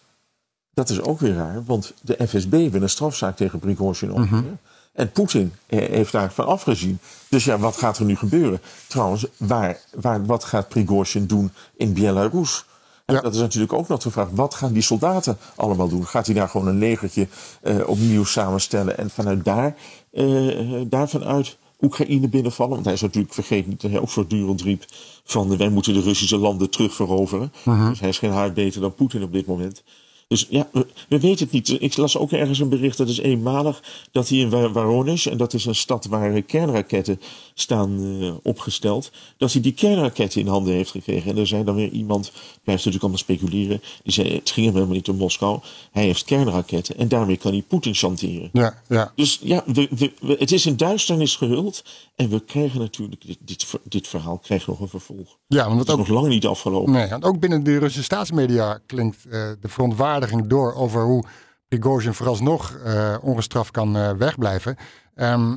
Dat 0.75 0.89
is 0.89 1.01
ook 1.01 1.21
weer 1.21 1.35
raar, 1.35 1.65
want 1.65 1.93
de 2.03 2.27
FSB 2.29 2.51
wil 2.51 2.83
een 2.83 2.89
strafzaak 2.89 3.37
tegen 3.37 3.59
Prigozhin 3.59 4.13
opnemen. 4.13 4.59
En 4.93 5.11
Poetin 5.11 5.53
eh, 5.67 5.79
heeft 5.79 6.13
daarvan 6.13 6.47
afgezien. 6.47 6.99
Dus 7.29 7.45
ja, 7.45 7.59
wat 7.59 7.77
gaat 7.77 7.99
er 7.99 8.05
nu 8.05 8.17
gebeuren? 8.17 8.61
Trouwens, 8.87 9.27
waar, 9.37 9.81
waar, 9.95 10.27
wat 10.27 10.45
gaat 10.45 10.69
Prigozhin 10.69 11.27
doen 11.27 11.53
in 11.77 11.95
Belarus? 11.95 12.65
En 13.11 13.17
Ja. 13.17 13.23
Dat 13.23 13.35
is 13.35 13.41
natuurlijk 13.41 13.73
ook 13.73 13.89
nog 13.89 14.03
de 14.03 14.11
vraag. 14.11 14.29
Wat 14.31 14.55
gaan 14.55 14.73
die 14.73 14.83
soldaten 14.83 15.39
allemaal 15.57 15.89
doen? 15.89 16.07
Gaat 16.07 16.27
hij 16.27 16.35
daar 16.35 16.49
gewoon 16.49 16.67
een 16.67 16.79
legertje 16.79 17.29
eh, 17.63 17.89
opnieuw 17.89 18.25
samenstellen 18.25 18.99
en 18.99 19.11
vanuit 19.11 19.45
daar, 19.45 19.77
eh, 20.13 20.81
eh, 20.81 20.87
daarvan 20.87 21.25
uit 21.25 21.57
Oekraïne 21.81 22.29
binnenvallen? 22.29 22.73
Want 22.73 22.85
hij 22.85 22.95
is 22.95 23.01
natuurlijk, 23.01 23.35
vergeet 23.35 23.67
niet, 23.67 23.81
dat 23.81 23.91
hij 23.91 24.01
ook 24.01 24.09
voortdurend 24.09 24.63
riep 24.63 24.85
van 25.25 25.57
wij 25.57 25.69
moeten 25.69 25.95
de 25.95 26.01
Russische 26.01 26.39
landen 26.39 26.71
terugveroveren. 26.71 27.53
Dus 27.65 28.01
hij 28.01 28.09
is 28.09 28.19
geen 28.19 28.33
haar 28.33 28.53
beter 28.53 28.81
dan 28.81 28.95
Poetin 28.95 29.23
op 29.23 29.33
dit 29.33 29.47
moment. 29.47 29.83
Dus 30.31 30.47
ja, 30.51 30.69
we, 30.73 30.87
we 31.09 31.21
weten 31.21 31.45
het 31.45 31.53
niet. 31.53 31.83
Ik 31.83 31.97
las 31.97 32.17
ook 32.17 32.33
ergens 32.33 32.59
een 32.59 32.69
bericht, 32.69 32.97
dat 32.97 33.09
is 33.09 33.19
eenmalig, 33.19 33.83
dat 34.13 34.29
hij 34.29 34.39
in 34.39 34.51
Wa- 34.51 34.73
Voronezh, 34.73 35.27
en 35.27 35.37
dat 35.37 35.55
is 35.55 35.65
een 35.65 35.75
stad 35.75 36.05
waar 36.07 36.43
kernraketten 36.43 37.21
staan 37.55 38.19
eh, 38.21 38.33
opgesteld, 38.43 39.11
dat 39.37 39.53
hij 39.53 39.63
die 39.63 39.73
kernraketten 39.73 40.41
in 40.41 40.47
handen 40.47 40.75
heeft 40.75 40.91
gekregen. 40.91 41.31
En 41.31 41.39
er 41.39 41.47
zei 41.47 41.65
dan 41.65 41.75
weer 41.75 41.89
iemand, 41.91 42.31
blijft 42.33 42.85
natuurlijk 42.85 43.03
allemaal 43.03 43.19
speculeren, 43.19 43.83
die 44.03 44.13
zei, 44.13 44.35
het 44.35 44.51
ging 44.51 44.67
hem 44.67 44.75
helemaal 44.75 44.95
niet 44.97 45.09
om 45.09 45.17
Moskou. 45.17 45.61
Hij 45.93 46.05
heeft 46.05 46.25
kernraketten 46.25 46.97
en 46.99 47.09
daarmee 47.09 47.37
kan 47.37 47.53
hij 47.53 47.63
Poetin 47.69 47.95
chanteren. 47.95 48.49
Ja, 48.53 48.83
ja. 48.89 49.13
Dus 49.15 49.39
ja, 49.43 49.63
we, 49.67 49.89
we- 49.91 50.13
we- 50.21 50.37
het 50.39 50.53
is 50.53 50.67
in 50.67 50.77
duisternis 50.77 51.37
gehuld. 51.37 51.85
En 52.17 52.29
we 52.29 52.41
krijgen 52.45 52.81
natuurlijk, 52.81 53.27
dit, 53.27 53.39
dit, 53.45 53.67
dit 53.85 54.09
verhaal 54.09 54.39
krijgt 54.39 54.67
nog 54.67 54.81
een 54.81 54.89
vervolg. 54.89 55.39
ja 55.47 55.65
want 55.67 55.79
Het 55.79 55.87
is 55.89 55.93
ook, 55.93 55.99
nog 55.99 56.09
lang 56.09 56.29
niet 56.29 56.47
afgelopen. 56.47 56.93
nee, 56.93 57.09
want 57.09 57.25
ook 57.25 57.39
binnen 57.41 57.65
de 57.65 57.79
Russische 57.79 58.03
staatsmedia 58.03 58.81
klinkt 58.87 59.25
eh, 59.25 59.31
de 59.61 59.69
verontwaardiging 59.69 60.19
door 60.48 60.74
over 60.74 61.02
hoe 61.04 61.24
Prigozhin 61.68 62.14
vooralsnog 62.14 62.76
eh 62.84 63.16
ongestraft 63.22 63.72
kan 63.72 63.98
eh, 63.98 64.12
wegblijven. 64.12 64.76
Ehm, 65.16 65.56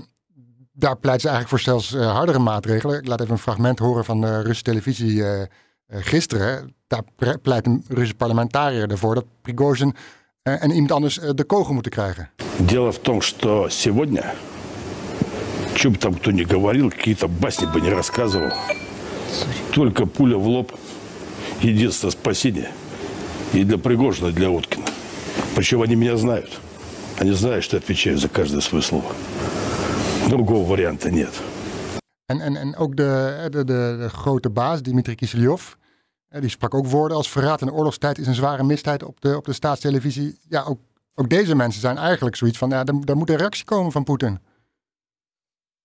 daar 0.73 0.97
pleit 0.97 1.21
ze 1.21 1.29
eigenlijk 1.29 1.49
voor 1.49 1.73
zelfs 1.73 1.95
eh, 1.95 2.13
hardere 2.13 2.39
maatregelen. 2.39 2.99
Ik 2.99 3.07
laat 3.07 3.21
even 3.21 3.33
een 3.33 3.39
fragment 3.39 3.79
horen 3.79 4.05
van 4.05 4.21
de 4.21 4.37
Russische 4.37 4.63
televisie 4.63 5.25
eh, 5.25 5.41
eh, 5.41 5.47
gisteren. 5.87 6.75
Daar 6.87 7.03
pre- 7.17 7.39
pleit 7.39 7.67
een 7.67 7.85
Russische 7.89 8.15
parlementariër 8.15 8.91
ervoor 8.91 9.15
dat 9.15 9.25
Prigozhin 9.43 9.95
eh, 10.43 10.63
en 10.63 10.71
iemand 10.71 10.93
anders 10.93 11.19
eh, 11.19 11.31
de 11.35 11.45
kogel 11.45 11.75
moeten 11.75 11.93
krijgen. 11.93 12.31
Дело 12.67 12.93
в 12.93 12.99
том, 12.99 13.21
что 13.21 13.69
сегодня, 13.69 14.35
что 15.75 15.91
бы 15.91 15.99
там 15.99 16.15
кто 16.15 16.31
ни 16.33 16.45
говорил, 16.45 16.91
какие-то 16.91 17.29
басни 17.29 17.67
бы 17.67 17.81
не 17.81 17.91
рассказывал, 17.93 18.53
только 19.71 20.07
пуля 20.07 20.37
в 20.37 20.47
лоб, 20.47 20.73
единственное 21.61 22.13
спасение 22.13 22.71
И 23.53 23.65
для 23.65 23.79
Пригожина, 23.79 24.29
и 24.29 24.33
для 24.33 24.51
Уткина. 24.51 24.85
Причем 25.55 25.83
они 25.83 25.97
меня 25.97 26.17
знают. 26.17 26.61
Они 27.19 27.33
знают, 27.33 27.65
что 27.65 27.77
я 27.77 27.83
отвечаю 27.83 28.19
за 28.19 28.29
каждое 28.29 28.61
свое 28.61 28.83
слово. 28.83 29.13
Другого 30.29 30.69
варианта 30.69 31.11
нет. 31.11 31.33
En, 32.27 32.41
en, 32.41 32.57
en 32.57 32.77
ook 32.77 32.97
de, 32.97 33.47
de, 33.51 33.65
de, 33.65 33.97
de 34.01 34.09
grote 34.09 34.51
baas, 34.51 34.83
Dimitri 34.83 35.15
Kiselyov, 35.15 35.75
eh, 36.29 36.41
die 36.41 36.51
sprak 36.51 36.75
ook 36.75 36.87
woorden 36.87 37.17
als 37.17 37.31
verraad 37.31 37.61
in 37.61 37.67
de 37.67 37.73
oorlogstijd 37.73 38.19
is 38.19 38.27
een 38.27 38.35
zware 38.35 38.65
misdaad 38.65 39.03
op 39.03 39.21
de, 39.21 39.37
op 39.37 39.45
de 39.45 39.53
staatstelevisie. 39.53 40.39
Ja, 40.49 40.63
ook, 40.63 40.81
ook 41.15 41.29
deze 41.29 41.55
mensen 41.55 41.81
zijn 41.81 41.97
eigenlijk 41.97 42.37
zoiets 42.37 42.59
van, 42.59 42.71
ja, 42.71 42.85
er, 42.85 42.95
er 43.05 43.17
moet 43.17 43.31
een 43.31 43.37
reactie 43.37 43.65
komen 43.65 43.93
van 43.93 44.05
Poetin. 44.05 44.39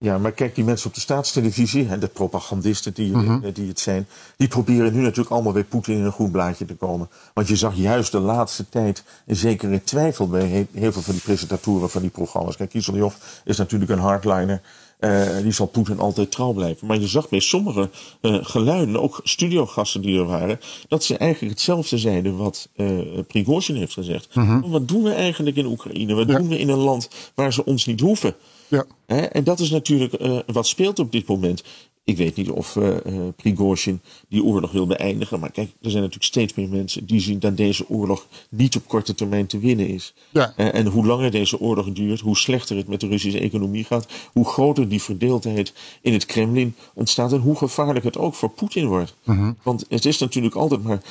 Ja, 0.01 0.19
maar 0.19 0.33
kijk, 0.33 0.55
die 0.55 0.65
mensen 0.65 0.89
op 0.89 0.95
de 0.95 1.01
staatstelevisie, 1.01 1.89
en 1.89 2.01
de 2.01 2.07
propagandisten 2.09 2.95
die, 2.95 3.13
eh, 3.43 3.55
die 3.55 3.69
het 3.69 3.81
zijn, 3.81 4.07
die 4.37 4.49
proberen 4.49 4.93
nu 4.93 5.01
natuurlijk 5.01 5.31
allemaal 5.31 5.53
weer 5.53 5.65
Poetin 5.65 5.97
in 5.97 6.05
een 6.05 6.13
groen 6.13 6.31
blaadje 6.31 6.65
te 6.65 6.75
komen. 6.75 7.09
Want 7.35 7.49
je 7.49 7.57
zag 7.57 7.75
juist 7.75 8.13
de 8.13 8.19
laatste 8.19 8.69
tijd 8.69 9.05
een 9.27 9.37
zekere 9.37 9.83
twijfel 9.85 10.29
bij 10.29 10.49
he- 10.49 10.67
heel 10.81 10.93
veel 10.93 11.03
van 11.03 11.13
die 11.15 11.23
presentatoren 11.23 11.91
van 11.91 12.01
die 12.01 12.11
programma's. 12.11 12.57
Kijk, 12.57 12.71
Kiselyov 12.71 13.15
is 13.45 13.57
natuurlijk 13.57 13.91
een 13.91 13.99
hardliner. 13.99 14.61
Eh, 14.99 15.37
die 15.43 15.53
zal 15.53 15.67
Poetin 15.67 15.99
altijd 15.99 16.31
trouw 16.31 16.53
blijven. 16.53 16.87
Maar 16.87 17.01
je 17.01 17.07
zag 17.07 17.29
bij 17.29 17.41
sommige 17.41 17.91
eh, 18.21 18.37
geluiden, 18.41 19.01
ook 19.03 19.21
studiogasten 19.25 20.01
die 20.01 20.19
er 20.19 20.27
waren, 20.27 20.61
dat 20.89 21.05
ze 21.05 21.17
eigenlijk 21.17 21.53
hetzelfde 21.53 21.99
zeiden 21.99 22.37
wat 22.37 22.69
eh 22.77 22.89
Prigozhin 23.27 23.77
heeft 23.77 23.93
gezegd. 23.93 24.29
Wat 24.67 24.89
doen 24.89 25.03
we 25.03 25.13
eigenlijk 25.13 25.57
in 25.57 25.67
Oekraïne? 25.67 26.15
Wat 26.15 26.29
Ja. 26.29 26.39
doen 26.39 26.49
we 26.49 26.59
in 26.59 26.69
een 26.69 26.79
land 26.79 27.09
waar 27.35 27.53
ze 27.53 27.65
ons 27.65 27.87
niet 27.87 28.01
hoeven? 28.01 28.35
Ja, 28.69 28.85
Hè, 29.07 29.21
en 29.21 29.45
dat 29.45 29.61
is 29.61 29.71
natuurlijk 29.71 30.13
eh, 30.13 30.39
wat 30.47 30.67
speelt 30.67 30.99
op 30.99 31.13
dit 31.13 31.27
moment. 31.27 31.63
Ik 32.09 32.17
weet 32.17 32.37
niet 32.37 32.51
of 32.51 32.77
eh, 32.77 32.97
Prigozhin 33.37 34.01
die 34.29 34.45
oorlog 34.45 34.73
wil 34.73 34.87
beëindigen. 34.87 35.41
Maar 35.41 35.51
kijk, 35.51 35.71
er 35.83 35.91
zijn 35.91 36.03
natuurlijk 36.03 36.31
steeds 36.31 36.55
meer 36.55 36.69
mensen 36.69 37.07
die 37.07 37.21
zien 37.21 37.39
dat 37.39 37.57
deze 37.57 37.89
oorlog 37.89 38.27
niet 38.49 38.77
op 38.77 38.87
korte 38.87 39.15
termijn 39.15 39.47
te 39.47 39.59
winnen 39.59 39.89
is. 39.89 40.15
Ja. 40.31 40.53
Eh, 40.57 40.75
en 40.75 40.87
hoe 40.87 41.07
langer 41.07 41.31
deze 41.31 41.61
oorlog 41.61 41.93
duurt, 41.93 42.21
hoe 42.21 42.37
slechter 42.37 42.77
het 42.77 42.89
met 42.89 43.01
de 43.01 43.07
Russische 43.07 43.41
economie 43.41 43.85
gaat. 43.85 44.07
Hoe 44.33 44.45
groter 44.45 44.89
die 44.89 45.03
verdeeldheid 45.03 45.73
in 46.03 46.13
het 46.13 46.27
Kremlin 46.27 46.75
ontstaat. 46.95 47.33
En 47.33 47.41
hoe 47.41 47.57
gevaarlijk 47.57 48.05
het 48.05 48.19
ook 48.19 48.35
voor 48.35 48.51
Poetin 48.51 48.87
wordt. 48.87 49.15
Want 49.63 49.85
het 49.89 50.05
is 50.05 50.19
natuurlijk 50.19 50.55
altijd 50.55 50.83
maar. 50.83 51.03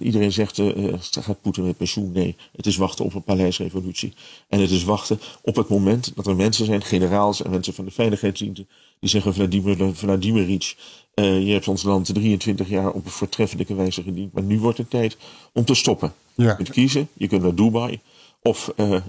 Iedereen 0.00 0.32
zegt: 0.32 0.62
gaat 1.00 1.40
Poetin 1.42 1.64
met 1.64 1.76
pensioen? 1.76 2.12
Nee. 2.12 2.36
Het 2.56 2.66
is 2.66 2.76
wachten 2.76 3.04
op 3.04 3.14
een 3.14 3.22
paleisrevolutie. 3.22 4.12
En 4.48 4.60
het 4.60 4.70
is 4.70 4.84
wachten 4.84 5.20
op 5.42 5.56
het 5.56 5.68
moment 5.68 6.12
dat 6.14 6.26
er 6.26 6.36
mensen 6.36 6.64
zijn, 6.64 6.82
generaals 6.82 7.42
en 7.42 7.50
mensen 7.50 7.74
van 7.74 7.84
de 7.84 7.90
veiligheidsdiensten. 7.90 8.68
Die 9.00 9.10
zeggen: 9.10 9.34
Vladimir 9.34 9.94
Vladimiric, 9.94 10.76
eh, 11.14 11.46
je 11.46 11.52
hebt 11.52 11.68
ons 11.68 11.82
land 11.82 12.14
23 12.14 12.68
jaar 12.68 12.90
op 12.90 13.04
een 13.04 13.10
voortreffelijke 13.10 13.74
wijze 13.74 14.02
gediend. 14.02 14.32
Maar 14.32 14.42
nu 14.42 14.58
wordt 14.58 14.78
het 14.78 14.90
tijd 14.90 15.16
om 15.52 15.64
te 15.64 15.74
stoppen. 15.74 16.12
Ja. 16.34 16.48
Je 16.48 16.56
kunt 16.56 16.70
kiezen, 16.70 17.08
je 17.12 17.28
kunt 17.28 17.42
naar 17.42 17.54
Dubai. 17.54 18.00
Of 18.42 18.72
eh, 18.76 18.94
eh, 18.94 19.02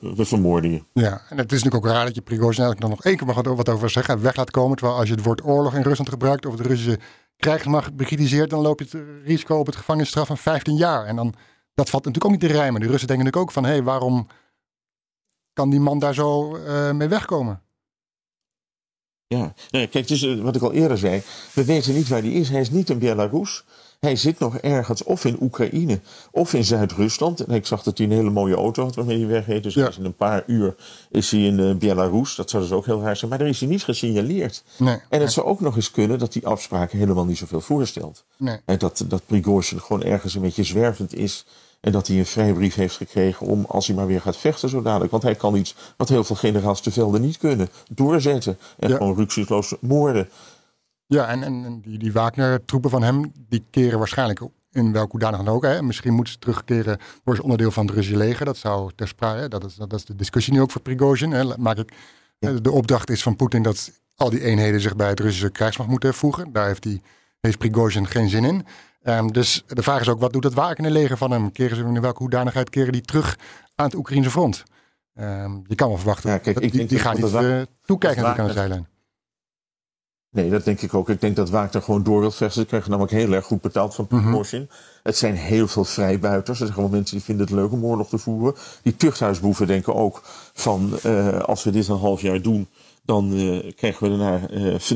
we 0.00 0.24
vermoorden 0.24 0.70
je. 0.70 0.82
ja, 0.92 1.22
en 1.28 1.38
het 1.38 1.52
is 1.52 1.62
natuurlijk 1.62 1.84
ook 1.84 1.92
raar 1.92 2.04
dat 2.04 2.14
je 2.14 2.20
Prigozhin 2.20 2.64
eigenlijk 2.64 2.94
nog 2.94 3.04
één 3.04 3.16
keer 3.16 3.26
mag 3.26 3.56
wat 3.56 3.68
over 3.68 3.90
zeggen, 3.90 4.22
weg 4.22 4.36
laat 4.36 4.50
komen. 4.50 4.76
Terwijl 4.76 4.98
als 4.98 5.08
je 5.08 5.14
het 5.14 5.24
woord 5.24 5.44
oorlog 5.44 5.74
in 5.74 5.82
Rusland 5.82 6.08
gebruikt 6.08 6.46
of 6.46 6.56
de 6.56 6.62
Russische 6.62 6.98
krijgsmacht 7.36 7.96
bekritiseert, 7.96 8.50
dan 8.50 8.60
loop 8.60 8.78
je 8.78 8.84
het 8.84 9.04
risico 9.24 9.58
op 9.58 9.66
het 9.66 9.76
gevangenisstraf 9.76 10.26
van 10.26 10.38
15 10.38 10.76
jaar. 10.76 11.04
En 11.04 11.16
dan, 11.16 11.34
dat 11.74 11.90
valt 11.90 12.04
natuurlijk 12.04 12.24
ook 12.24 12.40
niet 12.40 12.50
te 12.50 12.56
rijmen. 12.58 12.80
De 12.80 12.86
Russen 12.86 13.08
denken 13.08 13.26
natuurlijk 13.26 13.50
ook 13.50 13.62
van, 13.62 13.64
hé, 13.64 13.76
hey, 13.76 13.82
waarom 13.82 14.26
kan 15.52 15.70
die 15.70 15.80
man 15.80 15.98
daar 15.98 16.14
zo 16.14 16.58
mee 16.92 17.08
wegkomen? 17.08 17.62
Ja, 19.38 19.54
nee, 19.70 19.86
kijk, 19.86 20.10
eh, 20.10 20.40
wat 20.40 20.56
ik 20.56 20.62
al 20.62 20.72
eerder 20.72 20.98
zei. 20.98 21.22
We 21.52 21.64
weten 21.64 21.94
niet 21.94 22.08
waar 22.08 22.20
hij 22.22 22.30
is. 22.32 22.48
Hij 22.48 22.60
is 22.60 22.70
niet 22.70 22.90
in 22.90 22.98
Belarus. 22.98 23.64
Hij 24.00 24.16
zit 24.16 24.38
nog 24.38 24.56
ergens 24.56 25.02
of 25.02 25.24
in 25.24 25.36
Oekraïne 25.40 26.00
of 26.30 26.54
in 26.54 26.64
Zuid-Rusland. 26.64 27.40
En 27.40 27.54
ik 27.54 27.66
zag 27.66 27.82
dat 27.82 27.98
hij 27.98 28.06
een 28.06 28.12
hele 28.12 28.30
mooie 28.30 28.54
auto 28.54 28.82
had 28.84 28.94
waarmee 28.94 29.18
hij 29.18 29.26
wegreed. 29.26 29.62
Dus 29.62 29.74
Ja. 29.74 29.90
in 29.98 30.04
een 30.04 30.14
paar 30.16 30.42
uur 30.46 30.74
is 31.10 31.30
hij 31.30 31.40
in 31.46 31.60
eh, 31.60 31.74
Belarus. 31.74 32.34
Dat 32.34 32.50
zou 32.50 32.62
dus 32.62 32.72
ook 32.72 32.86
heel 32.86 33.02
raar 33.02 33.16
zijn. 33.16 33.30
Maar 33.30 33.38
daar 33.38 33.48
is 33.48 33.60
hij 33.60 33.68
niet 33.68 33.84
gesignaleerd. 33.84 34.62
Nee. 34.78 34.96
En 35.08 35.20
het 35.20 35.32
zou 35.32 35.46
ook 35.46 35.60
nog 35.60 35.76
eens 35.76 35.90
kunnen 35.90 36.18
dat 36.18 36.32
die 36.32 36.46
afspraken 36.46 36.98
helemaal 36.98 37.24
niet 37.24 37.38
zoveel 37.38 37.60
voorstelt. 37.60 38.24
Nee. 38.36 38.56
En 38.64 38.78
dat, 38.78 39.04
dat 39.08 39.22
Prigozhin 39.26 39.80
gewoon 39.80 40.02
ergens 40.02 40.34
een 40.34 40.42
beetje 40.42 40.64
zwervend 40.64 41.14
is. 41.14 41.44
En 41.82 41.92
dat 41.92 42.06
hij 42.06 42.18
een 42.18 42.26
vrijbrief 42.26 42.74
heeft 42.74 42.96
gekregen 42.96 43.46
om, 43.46 43.64
als 43.68 43.86
hij 43.86 43.96
maar 43.96 44.06
weer 44.06 44.20
gaat 44.20 44.36
vechten 44.36 44.68
zo 44.68 44.82
dadelijk. 44.82 45.10
Want 45.10 45.22
hij 45.22 45.34
kan 45.34 45.54
iets 45.56 45.74
wat 45.96 46.08
heel 46.08 46.24
veel 46.24 46.36
generaals 46.36 46.80
te 46.80 46.90
velden 46.90 47.20
niet 47.20 47.38
kunnen. 47.38 47.68
Doorzetten. 47.90 48.58
En 48.78 48.88
Ja. 48.88 48.96
gewoon 48.96 49.16
rukzichtloos 49.16 49.74
moorden. 49.80 50.28
Ja, 51.06 51.26
en, 51.28 51.42
en, 51.42 51.80
die, 51.80 51.98
die 51.98 52.12
Wagner-troepen 52.12 52.90
van 52.90 53.02
hem, 53.02 53.32
die 53.48 53.64
keren 53.70 53.98
waarschijnlijk 53.98 54.40
in 54.72 54.92
welke 54.92 55.10
hoedanigheid 55.10 55.46
dan 55.46 55.56
ook. 55.56 55.62
Hè. 55.64 55.82
Misschien 55.82 56.12
moeten 56.12 56.32
ze 56.32 56.38
terugkeren, 56.38 56.98
worden 57.14 57.36
ze 57.36 57.42
onderdeel 57.42 57.70
van 57.70 57.86
het 57.86 57.94
Russische 57.94 58.18
leger. 58.18 58.44
Dat 58.44 58.56
zou 58.56 58.90
ter 58.94 59.08
sprake, 59.08 59.48
dat 59.48 59.64
is, 59.64 59.74
dat 59.74 59.92
is 59.92 60.04
de 60.04 60.16
discussie 60.16 60.52
nu 60.52 60.60
ook 60.60 60.70
voor 60.70 60.80
Prigozhin. 60.82 61.30
Hè. 61.32 61.56
Maak 61.58 61.78
ik, 61.78 61.92
De 62.62 62.70
opdracht 62.70 63.10
is 63.10 63.22
van 63.22 63.36
Poetin 63.36 63.62
dat 63.62 63.90
al 64.16 64.30
die 64.30 64.42
eenheden 64.44 64.80
zich 64.80 64.96
bij 64.96 65.08
het 65.08 65.20
Russische 65.20 65.50
krijgsmacht 65.50 65.90
moeten 65.90 66.14
voegen. 66.14 66.52
Daar 66.52 66.66
heeft, 66.66 66.82
die, 66.82 67.02
heeft 67.40 67.58
Prigozhin 67.58 68.06
geen 68.06 68.28
zin 68.28 68.44
in. 68.44 68.66
Ehm, 69.02 69.26
dus 69.26 69.64
de 69.66 69.82
vraag 69.82 70.00
is 70.00 70.08
ook, 70.08 70.20
wat 70.20 70.32
doet 70.32 70.44
het 70.44 70.54
Wagner-leger 70.54 71.16
van 71.16 71.30
hem? 71.30 71.52
Keren 71.52 71.76
ze 71.76 71.82
in 71.82 72.00
welke 72.00 72.22
hoedanigheid 72.22 72.70
keren 72.70 72.92
die 72.92 73.02
terug 73.02 73.38
aan 73.74 73.86
het 73.86 73.94
Oekraïnse 73.94 74.30
front? 74.30 74.64
Ehm, 75.14 75.52
je 75.66 75.74
kan 75.74 75.88
wel 75.88 75.96
verwachten, 75.96 76.30
Ja, 76.30 76.38
kijk, 76.38 76.54
dat 76.54 76.64
ik 76.64 76.88
die, 76.88 76.98
gaan 76.98 77.20
dat 77.20 77.32
niet 77.32 77.42
eh, 77.42 77.60
toekijken 77.84 78.26
aan 78.26 78.46
de 78.46 78.52
zijlijn. 78.52 78.86
Nee, 80.30 80.50
dat 80.50 80.64
denk 80.64 80.80
ik 80.80 80.94
ook. 80.94 81.08
Ik 81.08 81.20
denk 81.20 81.36
dat 81.36 81.50
Wagner 81.50 81.82
gewoon 81.82 82.02
door 82.02 82.20
wil 82.20 82.30
vechten. 82.30 82.60
Ze 82.60 82.66
krijgen 82.66 82.90
namelijk 82.90 83.14
heel 83.14 83.32
erg 83.32 83.44
goed 83.44 83.60
betaald 83.60 83.94
van 83.94 84.06
Prigozhin. 84.06 84.70
Het 85.02 85.16
zijn 85.16 85.34
heel 85.34 85.68
veel 85.68 85.84
vrijbuiters. 85.84 86.58
Er 86.60 86.64
zijn 86.64 86.76
gewoon 86.76 86.90
mensen 86.90 87.16
die 87.16 87.24
vinden 87.24 87.46
het 87.46 87.54
leuk 87.54 87.72
om 87.72 87.84
oorlog 87.84 88.08
te 88.08 88.18
voeren. 88.18 88.54
Die 88.82 88.96
tuchthuisboeven 88.96 89.66
denken 89.66 89.94
ook 89.94 90.20
van... 90.52 90.98
eh, 91.02 91.38
als 91.38 91.64
we 91.64 91.70
dit 91.70 91.88
een 91.88 91.96
half 91.96 92.20
jaar 92.20 92.42
doen... 92.42 92.68
dan 93.04 93.36
eh, 93.36 93.74
krijgen 93.76 94.10
we 94.10 94.18
daarna 94.18 94.38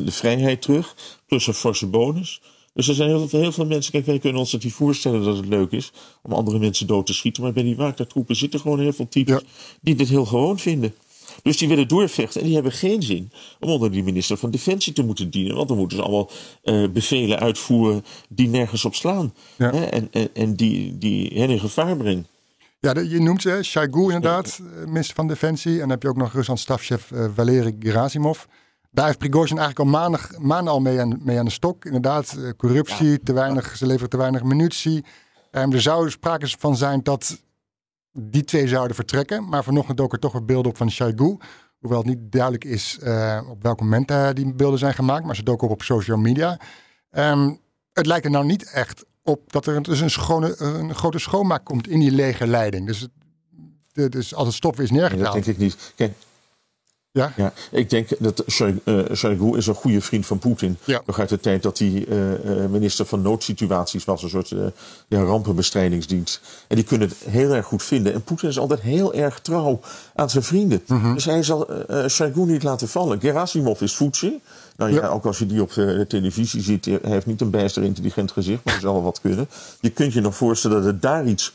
de 0.05 0.13
vrijheid 0.13 0.63
terug. 0.63 0.95
Plus 1.27 1.47
een 1.47 1.55
forse 1.55 1.87
bonus. 1.87 2.43
Dus 2.77 2.89
er 2.89 2.95
zijn 2.95 3.09
heel 3.09 3.29
veel, 3.29 3.41
heel 3.41 3.53
veel 3.53 3.67
mensen... 3.67 3.93
Kijk, 3.93 4.07
wij 4.07 4.19
kunnen 4.19 4.41
ons 4.41 4.53
het 4.53 4.65
niet 4.65 4.73
voorstellen 4.73 5.25
dat 5.25 5.37
het 5.37 5.47
leuk 5.47 5.71
is... 5.71 5.93
om 6.23 6.33
andere 6.33 6.59
mensen 6.59 6.87
dood 6.87 7.07
te 7.07 7.15
schieten. 7.15 7.43
Maar 7.43 7.53
bij 7.53 7.63
die 7.63 7.77
Wagner-troepen 7.77 8.37
zitten 8.37 8.61
gewoon 8.61 8.81
heel 8.81 8.93
veel 8.93 9.09
types... 9.09 9.35
Ja. 9.35 9.41
die 9.81 9.95
dit 9.95 10.09
heel 10.09 10.25
gewoon 10.25 10.59
vinden. 10.59 10.95
Dus 11.43 11.57
die 11.57 11.69
willen 11.69 11.89
doorvechten 11.89 12.41
en 12.41 12.47
die 12.47 12.55
hebben 12.55 12.73
geen 12.73 13.03
zin 13.03 13.31
om 13.61 13.71
onder 13.71 13.93
die 13.93 14.03
minister 14.03 14.37
van 14.37 14.51
Defensie 14.51 14.93
te 14.93 15.05
moeten 15.05 15.31
dienen. 15.31 15.57
Want 15.57 15.69
dan 15.69 15.77
moeten 15.77 15.97
ze 15.97 16.03
allemaal 16.03 16.31
eh, 16.63 16.89
bevelen 16.89 17.39
uitvoeren 17.39 18.05
die 18.29 18.49
nergens 18.49 18.85
op 18.85 18.95
slaan. 18.95 19.35
Ja. 19.57 19.71
Hè? 19.71 19.85
En, 19.85 20.09
en, 20.11 20.29
en 20.35 20.55
die, 20.55 20.99
die 20.99 21.31
hen 21.35 21.51
in 21.51 21.61
gevaar 21.61 21.97
brengen. 21.97 22.27
Ja, 22.81 23.01
je 23.01 23.21
noemt 23.21 23.43
ze, 23.43 23.59
Shoigu 23.63 24.03
inderdaad, 24.03 24.61
eh, 24.77 24.87
minister 24.87 25.15
van 25.15 25.29
Defensie. 25.29 25.73
En 25.73 25.79
dan 25.79 25.91
heb 25.91 26.03
je 26.03 26.09
ook 26.09 26.17
nog 26.17 26.33
Ruslands 26.33 26.63
stafchef 26.63 27.11
eh 27.11 27.27
Valery 27.35 27.77
Gerasimov. 27.81 28.45
Daar 28.97 29.07
heeft 29.07 29.19
Prigozhin 29.19 29.59
eigenlijk 29.59 29.79
al 29.89 29.99
maanden, 30.01 30.21
maanden 30.39 30.73
al 30.73 30.81
mee 30.81 31.01
aan, 31.01 31.19
mee 31.23 31.39
aan 31.39 31.45
de 31.45 31.51
stok. 31.51 31.85
Inderdaad, 31.85 32.33
eh, 32.33 32.51
corruptie, 32.57 33.23
te 33.23 33.33
weinig, 33.33 33.77
ze 33.77 33.87
leveren 33.87 34.09
te 34.11 34.17
weinig 34.17 34.43
munitie. 34.43 35.05
Ehm, 35.51 35.73
er 35.73 35.81
zou 35.81 36.11
sprake 36.11 36.49
van 36.59 36.77
zijn 36.77 37.03
dat 37.03 37.43
die 38.13 38.45
twee 38.45 38.69
zouden 38.69 38.97
vertrekken. 38.97 39.49
Maar 39.49 39.65
vanochtend 39.65 39.97
doken 39.97 40.13
er 40.15 40.21
toch 40.21 40.33
weer 40.33 40.45
beelden 40.45 40.71
op 40.71 40.77
van 40.77 40.91
Shoigu. 40.91 41.37
Hoewel 41.79 41.99
het 41.99 42.07
niet 42.09 42.33
duidelijk 42.33 42.65
is 42.65 42.99
eh, 42.99 43.41
op 43.51 43.63
welk 43.63 43.81
moment 43.81 44.13
die 44.37 44.55
beelden 44.55 44.79
zijn 44.79 44.95
gemaakt. 44.95 45.25
Maar 45.25 45.37
ze 45.37 45.43
doken 45.43 45.67
op 45.67 45.73
op 45.73 45.83
social 45.83 46.19
media. 46.19 46.59
Ehm, 47.11 47.55
het 47.93 48.07
lijkt 48.07 48.25
er 48.25 48.31
nou 48.31 48.45
niet 48.47 48.71
echt 48.71 49.05
op 49.23 49.53
dat 49.53 49.67
er 49.67 49.83
dus 49.83 50.01
een, 50.01 50.11
schone, 50.11 50.61
een 50.61 50.95
grote 50.95 51.19
schoonmaak 51.19 51.65
komt 51.65 51.89
in 51.89 51.99
die 52.01 52.11
legerleiding. 52.11 52.87
Dus, 52.87 53.01
het- 53.93 54.13
dus 54.13 54.35
als 54.35 54.47
het 54.47 54.57
stof 54.57 54.79
is 54.81 54.91
Nee, 54.91 55.01
dat 55.25 55.33
denk 55.33 55.47
ik 55.47 55.59
niet. 55.59 55.93
Kijk, 55.97 56.13
Ja? 57.17 57.33
ja, 57.37 57.53
ik 57.71 57.91
denk 57.91 58.09
dat 58.19 58.45
Shoigu 58.49 59.51
eh, 59.53 59.57
is 59.57 59.67
een 59.67 59.75
goede 59.75 60.01
vriend 60.01 60.27
van 60.27 60.39
Poetin. 60.39 60.79
Ja. 60.85 61.03
Nog 61.07 61.19
uit 61.19 61.29
de 61.29 61.41
tijd 61.41 61.63
dat 61.63 61.79
hij 61.79 62.07
eh, 62.09 62.33
eh, 62.65 62.71
minister 62.71 63.07
van 63.07 63.23
noodsituaties 63.23 64.05
was. 64.05 64.23
Een 64.23 64.29
soort 64.29 64.49
ja, 65.09 65.23
rampenbestrijdingsdienst. 65.23 66.41
En 66.69 66.77
die 66.77 66.85
kunnen 66.85 67.09
het 67.09 67.19
heel 67.29 67.51
erg 67.55 67.67
goed 67.67 67.83
vinden. 67.83 68.13
En 68.15 68.23
Poetin 68.23 68.49
is 68.49 68.59
altijd 68.59 68.81
heel 68.81 69.15
erg 69.15 69.41
trouw 69.41 69.81
aan 70.15 70.31
zijn 70.31 70.43
vrienden. 70.45 70.83
Mhm. 70.87 71.15
Dus 71.15 71.25
hij 71.25 71.43
zal 71.43 71.69
eh, 71.69 72.07
Shoigu 72.09 72.41
niet 72.45 72.63
laten 72.63 72.89
vallen. 72.89 73.21
Gerasimov 73.21 73.81
is 73.81 73.95
voetje. 73.97 74.39
Nou 74.77 74.93
ja, 74.93 75.01
Ja. 75.01 75.09
ook 75.09 75.25
als 75.27 75.39
je 75.39 75.47
die 75.47 75.63
op 75.63 75.73
de 75.75 76.05
televisie 76.09 76.63
ziet. 76.63 76.85
Hij 76.85 76.99
heeft 77.03 77.27
niet 77.27 77.41
een 77.41 77.51
bijster 77.51 77.83
intelligent 77.83 78.33
gezicht. 78.33 78.65
Maar 78.65 78.73
hij 78.75 78.83
zal 78.83 78.93
wel 78.93 79.03
wat 79.03 79.21
kunnen. 79.21 79.49
Je 79.81 79.91
kunt 79.91 80.13
je 80.13 80.21
nog 80.21 80.37
voorstellen 80.37 80.83
dat 80.83 81.03
daar 81.03 81.27
iets, 81.27 81.53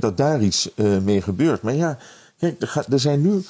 dat 0.00 0.16
daar 0.16 0.42
iets 0.42 0.70
mee 1.02 1.22
gebeurt. 1.22 1.62
Maar 1.62 1.74
ja, 1.74 1.98
kijk, 2.38 2.60
er, 2.62 2.68
gaat- 2.68 2.92
er 2.92 3.00
zijn 3.00 3.20
nu 3.22 3.44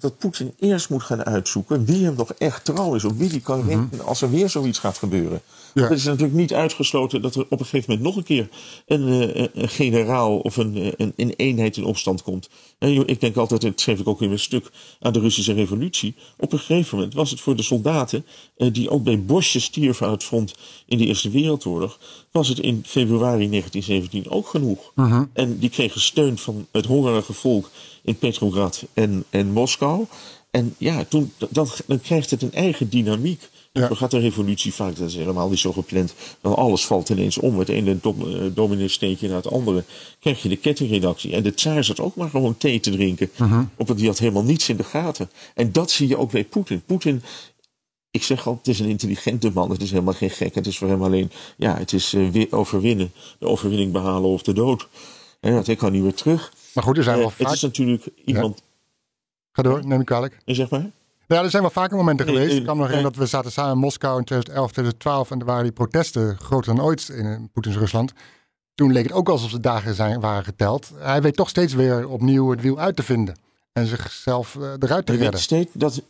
dat 0.00 0.18
Poetin 0.18 0.54
eerst 0.58 0.90
moet 0.90 1.02
gaan 1.02 1.24
uitzoeken 1.24 1.84
wie 1.84 2.04
hem 2.04 2.14
nog 2.14 2.32
echt 2.32 2.64
trouw 2.64 2.94
is. 2.94 3.04
Of 3.04 3.16
wie 3.16 3.28
die 3.28 3.40
kan 3.40 3.66
rekenen 3.66 4.04
als 4.04 4.22
er 4.22 4.30
weer 4.30 4.50
zoiets 4.50 4.78
gaat 4.78 4.98
gebeuren. 4.98 5.40
Ja. 5.74 5.82
Het 5.82 5.98
is 5.98 6.04
natuurlijk 6.04 6.34
niet 6.34 6.54
uitgesloten 6.54 7.22
dat 7.22 7.34
er 7.34 7.46
op 7.48 7.60
een 7.60 7.66
gegeven 7.66 7.84
moment 7.90 8.06
nog 8.06 8.16
een 8.16 8.22
keer 8.22 8.48
een, 8.86 9.32
eh, 9.32 9.46
een 9.54 9.68
generaal 9.68 10.38
of 10.38 10.56
een, 10.56 10.76
eh, 10.76 10.92
een, 10.96 11.12
een 11.16 11.34
eenheid 11.36 11.76
in 11.76 11.84
opstand 11.84 12.22
komt. 12.22 12.48
En 12.78 13.06
ik 13.06 13.20
denk 13.20 13.36
altijd, 13.36 13.60
dat 13.60 13.80
schreef 13.80 14.00
ik 14.00 14.08
ook 14.08 14.22
in 14.22 14.28
mijn 14.28 14.40
stuk 14.40 14.70
aan 15.00 15.12
de 15.12 15.20
Russische 15.20 15.52
revolutie. 15.52 16.14
Op 16.36 16.52
een 16.52 16.58
gegeven 16.58 16.96
moment 16.96 17.14
was 17.14 17.30
het 17.30 17.40
voor 17.40 17.56
de 17.56 17.62
soldaten 17.62 18.26
eh, 18.56 18.72
die 18.72 18.90
ook 18.90 19.02
bij 19.02 19.22
bosjes 19.22 19.64
stierven 19.64 20.06
aan 20.06 20.12
het 20.12 20.24
front 20.24 20.54
in 20.86 20.98
de 20.98 21.06
Eerste 21.06 21.30
Wereldoorlog, 21.30 21.98
was 22.30 22.48
het 22.48 22.58
in 22.58 22.82
februari 22.86 23.48
1917 23.48 24.30
ook 24.30 24.46
genoeg. 24.46 24.92
En 25.32 25.58
die 25.58 25.70
kregen 25.70 26.00
steun 26.00 26.38
van 26.38 26.66
het 26.70 26.86
hongerige 26.86 27.32
volk 27.32 27.70
in 28.08 28.18
Petrograd 28.18 28.84
en, 28.94 29.24
en 29.30 29.52
Moskou. 29.52 30.06
En 30.50 30.74
ja, 30.78 31.04
toen, 31.04 31.32
dan, 31.50 31.68
dan 31.86 32.00
krijgt 32.00 32.30
het 32.30 32.42
een 32.42 32.52
eigen 32.52 32.88
dynamiek. 32.88 33.48
Ja. 33.72 33.88
Zo 33.88 33.94
gaat 33.94 34.10
de 34.10 34.18
revolutie 34.18 34.74
vaak, 34.74 34.96
dat 34.96 35.08
is 35.08 35.14
helemaal 35.14 35.48
niet 35.48 35.58
zo 35.58 35.72
gepland. 35.72 36.14
Dan 36.40 36.56
alles 36.56 36.86
valt 36.86 37.08
ineens 37.08 37.38
om. 37.38 37.58
Het 37.58 37.68
ene 37.68 37.98
eh, 38.02 38.12
domineesteentje 38.54 39.28
naar 39.28 39.36
het 39.36 39.50
andere. 39.50 39.84
Krijg 40.20 40.42
je 40.42 40.48
de 40.48 40.56
kettingredactie. 40.56 41.32
En 41.32 41.42
de 41.42 41.54
tsaar 41.54 41.84
zat 41.84 42.00
ook 42.00 42.14
maar 42.14 42.30
gewoon 42.30 42.56
thee 42.56 42.80
te 42.80 42.90
drinken. 42.90 43.30
Op, 43.76 43.96
die 43.96 44.06
had 44.06 44.18
helemaal 44.18 44.42
niets 44.42 44.68
in 44.68 44.76
de 44.76 44.84
gaten. 44.84 45.30
En 45.54 45.72
dat 45.72 45.90
zie 45.90 46.08
je 46.08 46.18
ook 46.18 46.30
bij 46.30 46.44
Poetin. 46.44 46.82
Poetin, 46.86 47.22
ik 48.10 48.22
zeg 48.22 48.46
al, 48.46 48.56
het 48.58 48.68
is 48.68 48.78
een 48.78 48.88
intelligente 48.88 49.50
man. 49.54 49.70
Het 49.70 49.82
is 49.82 49.90
helemaal 49.90 50.14
geen 50.14 50.30
gek. 50.30 50.54
Het 50.54 50.66
is 50.66 50.78
voor 50.78 50.88
hem 50.88 51.02
alleen, 51.02 51.30
ja, 51.56 51.76
het 51.76 51.92
is 51.92 52.14
eh, 52.14 52.28
weer 52.28 52.46
overwinnen. 52.50 53.12
De 53.38 53.46
overwinning 53.46 53.92
behalen 53.92 54.30
of 54.30 54.42
de 54.42 54.52
dood. 54.52 54.88
En 55.40 55.54
dat 55.54 55.68
ik 55.68 55.78
kan 55.78 55.92
niet 55.92 56.02
meer 56.02 56.14
terug. 56.14 56.52
Maar 56.78 56.86
goed, 56.86 56.96
er 56.96 57.02
zijn 57.02 57.16
Eh, 57.16 57.20
wel 57.22 57.32
het 57.36 57.46
vaak... 57.46 57.54
is 57.54 57.62
natuurlijk 57.62 58.08
iemand, 58.24 58.62
Ga 59.52 59.62
door, 59.62 59.86
neem 59.86 60.00
ik 60.00 60.06
kwalijk. 60.06 60.38
zeg 60.44 60.70
maar. 60.70 60.90
Ja, 61.26 61.42
er 61.42 61.50
zijn 61.50 61.62
wel 61.62 61.70
vaker 61.70 61.96
momenten 61.96 62.26
Nee, 62.26 62.34
geweest. 62.36 62.56
Ik 62.56 62.64
kan 62.66 62.76
me 62.76 62.82
herinneren 62.82 63.12
dat 63.12 63.22
we 63.22 63.28
zaten 63.28 63.52
samen 63.52 63.72
in 63.72 63.78
Moskou 63.78 64.18
in 64.18 64.24
2011, 64.24 64.72
2012 64.72 65.30
en 65.30 65.38
er 65.40 65.46
waren 65.46 65.62
die 65.62 65.72
protesten 65.72 66.36
groter 66.38 66.74
dan 66.74 66.84
ooit 66.84 67.08
in 67.08 67.26
eh, 67.26 67.36
Poetins 67.52 67.76
Rusland. 67.76 68.12
Toen 68.74 68.92
leek 68.92 69.02
het 69.02 69.12
ook 69.12 69.28
alsof 69.28 69.50
de 69.50 69.60
dagen 69.60 69.94
zijn, 69.94 70.20
waren 70.20 70.44
geteld. 70.44 70.90
Hij 70.98 71.22
weet 71.22 71.36
toch 71.36 71.48
steeds 71.48 71.74
weer 71.74 72.08
opnieuw 72.08 72.50
het 72.50 72.60
wiel 72.60 72.78
uit 72.78 72.96
te 72.96 73.02
vinden 73.02 73.36
en 73.72 73.86
zichzelf 73.86 74.54
eh, 74.56 74.62
eruit 74.62 74.78
te 74.78 74.86
Hij 74.88 75.04
weet 75.04 75.20
redden. 75.20 75.40
steeds 75.40 75.70
dat. 75.72 76.02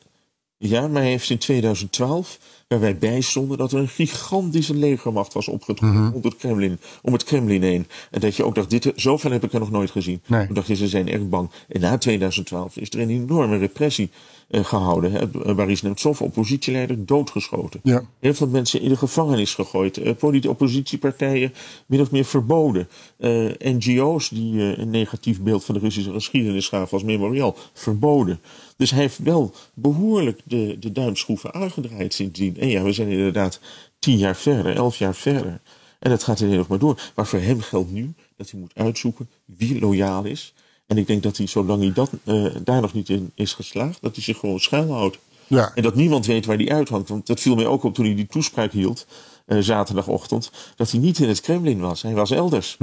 Ja, 0.57 0.89
maar 0.89 1.01
hij 1.03 1.11
heeft 1.11 1.31
in 1.31 1.39
2012, 1.39 2.39
waar 2.69 2.81
wij 2.81 2.99
bij 2.99 3.21
stonden, 3.21 3.59
dat 3.59 3.73
er 3.73 3.79
een 3.79 3.89
gigantische 3.89 4.75
legermacht 4.75 5.33
was 5.33 5.49
opgetrokken 5.49 6.01
Mhm. 6.03 6.13
rond 6.13 6.25
het 6.25 6.37
Kremlin, 6.37 6.79
om 7.03 7.13
het 7.13 7.25
Kremlin 7.25 7.63
heen. 7.63 7.87
En 8.11 8.21
dat 8.21 8.37
je 8.37 8.45
ook 8.45 8.55
dacht, 8.55 8.71
dit, 8.71 8.93
zoveel 8.97 9.31
heb 9.31 9.45
ik 9.45 9.53
er 9.53 9.61
nog 9.61 9.71
nooit 9.71 9.91
gezien. 9.91 10.21
Nee. 10.27 10.47
Toen 10.47 10.55
dacht 10.55 10.67
je, 10.67 10.77
ze 10.77 10.89
zijn 10.89 11.09
echt 11.09 11.29
bang. 11.29 11.51
En 11.69 11.81
na 11.81 11.99
2012 11.99 12.77
is 12.77 12.91
er 12.91 13.01
een 13.01 13.11
enorme 13.11 13.57
repressie 13.59 14.11
eh, 14.49 14.65
gehouden. 14.65 15.13
Hè. 15.13 15.27
Boris 15.55 15.83
Nemtsov, 15.83 16.21
oppositieleider, 16.21 17.07
doodgeschoten. 17.07 17.81
Ja. 17.83 18.03
Heel 18.21 18.35
veel 18.35 18.47
mensen 18.49 18.81
in 18.81 18.89
de 18.89 18.97
gevangenis 18.97 19.55
gegooid. 19.55 19.97
Eh, 19.97 20.15
politi- 20.15 20.49
oppositiepartijen 20.49 21.53
min 21.87 22.01
of 22.01 22.11
meer 22.11 22.25
verboden. 22.25 22.89
Eh, 23.17 23.45
NGO's 23.59 24.29
die 24.29 24.61
eh, 24.61 24.79
een 24.79 24.91
negatief 24.91 25.41
beeld 25.41 25.65
van 25.65 25.75
de 25.75 25.81
Russische 25.81 26.13
geschiedenis 26.13 26.69
gaven 26.69 26.93
als 26.93 27.03
memorial, 27.03 27.57
verboden. 27.73 28.41
Dus 28.77 28.91
hij 28.91 29.01
heeft 29.01 29.19
wel 29.19 29.55
behoorlijk 29.75 30.41
de, 30.45 30.77
de 30.81 30.93
duimschroeven 30.93 31.55
aangedraaid 31.55 32.15
sindsdien. 32.15 32.57
En 32.59 32.69
ja, 32.69 32.83
we 32.83 32.93
zijn 32.93 33.09
inderdaad 33.09 33.61
tien 33.99 34.17
jaar 34.17 34.37
verder, 34.37 34.77
elf 34.77 34.97
jaar 34.97 35.15
verder. 35.15 35.61
En 35.99 36.11
dat 36.11 36.23
gaat 36.23 36.43
alleen 36.43 36.57
nog 36.57 36.69
maar 36.69 36.79
door. 36.79 37.01
Maar 37.15 37.27
voor 37.27 37.39
hem 37.39 37.61
geldt 37.61 37.91
nu 37.91 38.15
dat 38.37 38.51
hij 38.51 38.61
moet 38.61 38.75
uitzoeken 38.75 39.29
wie 39.45 39.81
loyaal 39.81 40.25
is. 40.25 40.55
En 40.87 40.99
ik 40.99 41.07
denk 41.07 41.23
dat 41.23 41.37
hij, 41.37 41.47
zolang 41.47 41.83
hij 41.83 41.93
dat, 41.93 42.11
eh, 42.25 42.47
daar 42.65 42.81
nog 42.81 42.93
niet 42.93 43.09
in 43.09 43.33
is 43.35 43.53
geslaagd, 43.53 44.03
dat 44.03 44.15
hij 44.15 44.25
zich 44.25 44.39
gewoon 44.39 44.61
schuilhoudt. 44.61 45.19
Ja. 45.47 45.73
En 45.75 45.83
dat 45.83 45.95
niemand 45.95 46.27
weet 46.27 46.47
waar 46.47 46.59
die 46.59 46.73
uithangt. 46.73 47.09
Want 47.09 47.27
dat 47.27 47.41
viel 47.41 47.55
mij 47.55 47.67
ook 47.67 47.85
op 47.85 47.95
toen 47.95 48.05
hij 48.05 48.15
die 48.15 48.27
toespraak 48.27 48.73
hield, 48.73 49.07
eh, 49.47 49.59
zaterdagochtend, 49.59 50.51
dat 50.77 50.91
hij 50.91 51.01
niet 51.01 51.19
in 51.19 51.29
het 51.29 51.41
Kremlin 51.41 51.81
was. 51.81 52.03
Hij 52.03 52.15
was 52.15 52.31
elders. 52.31 52.77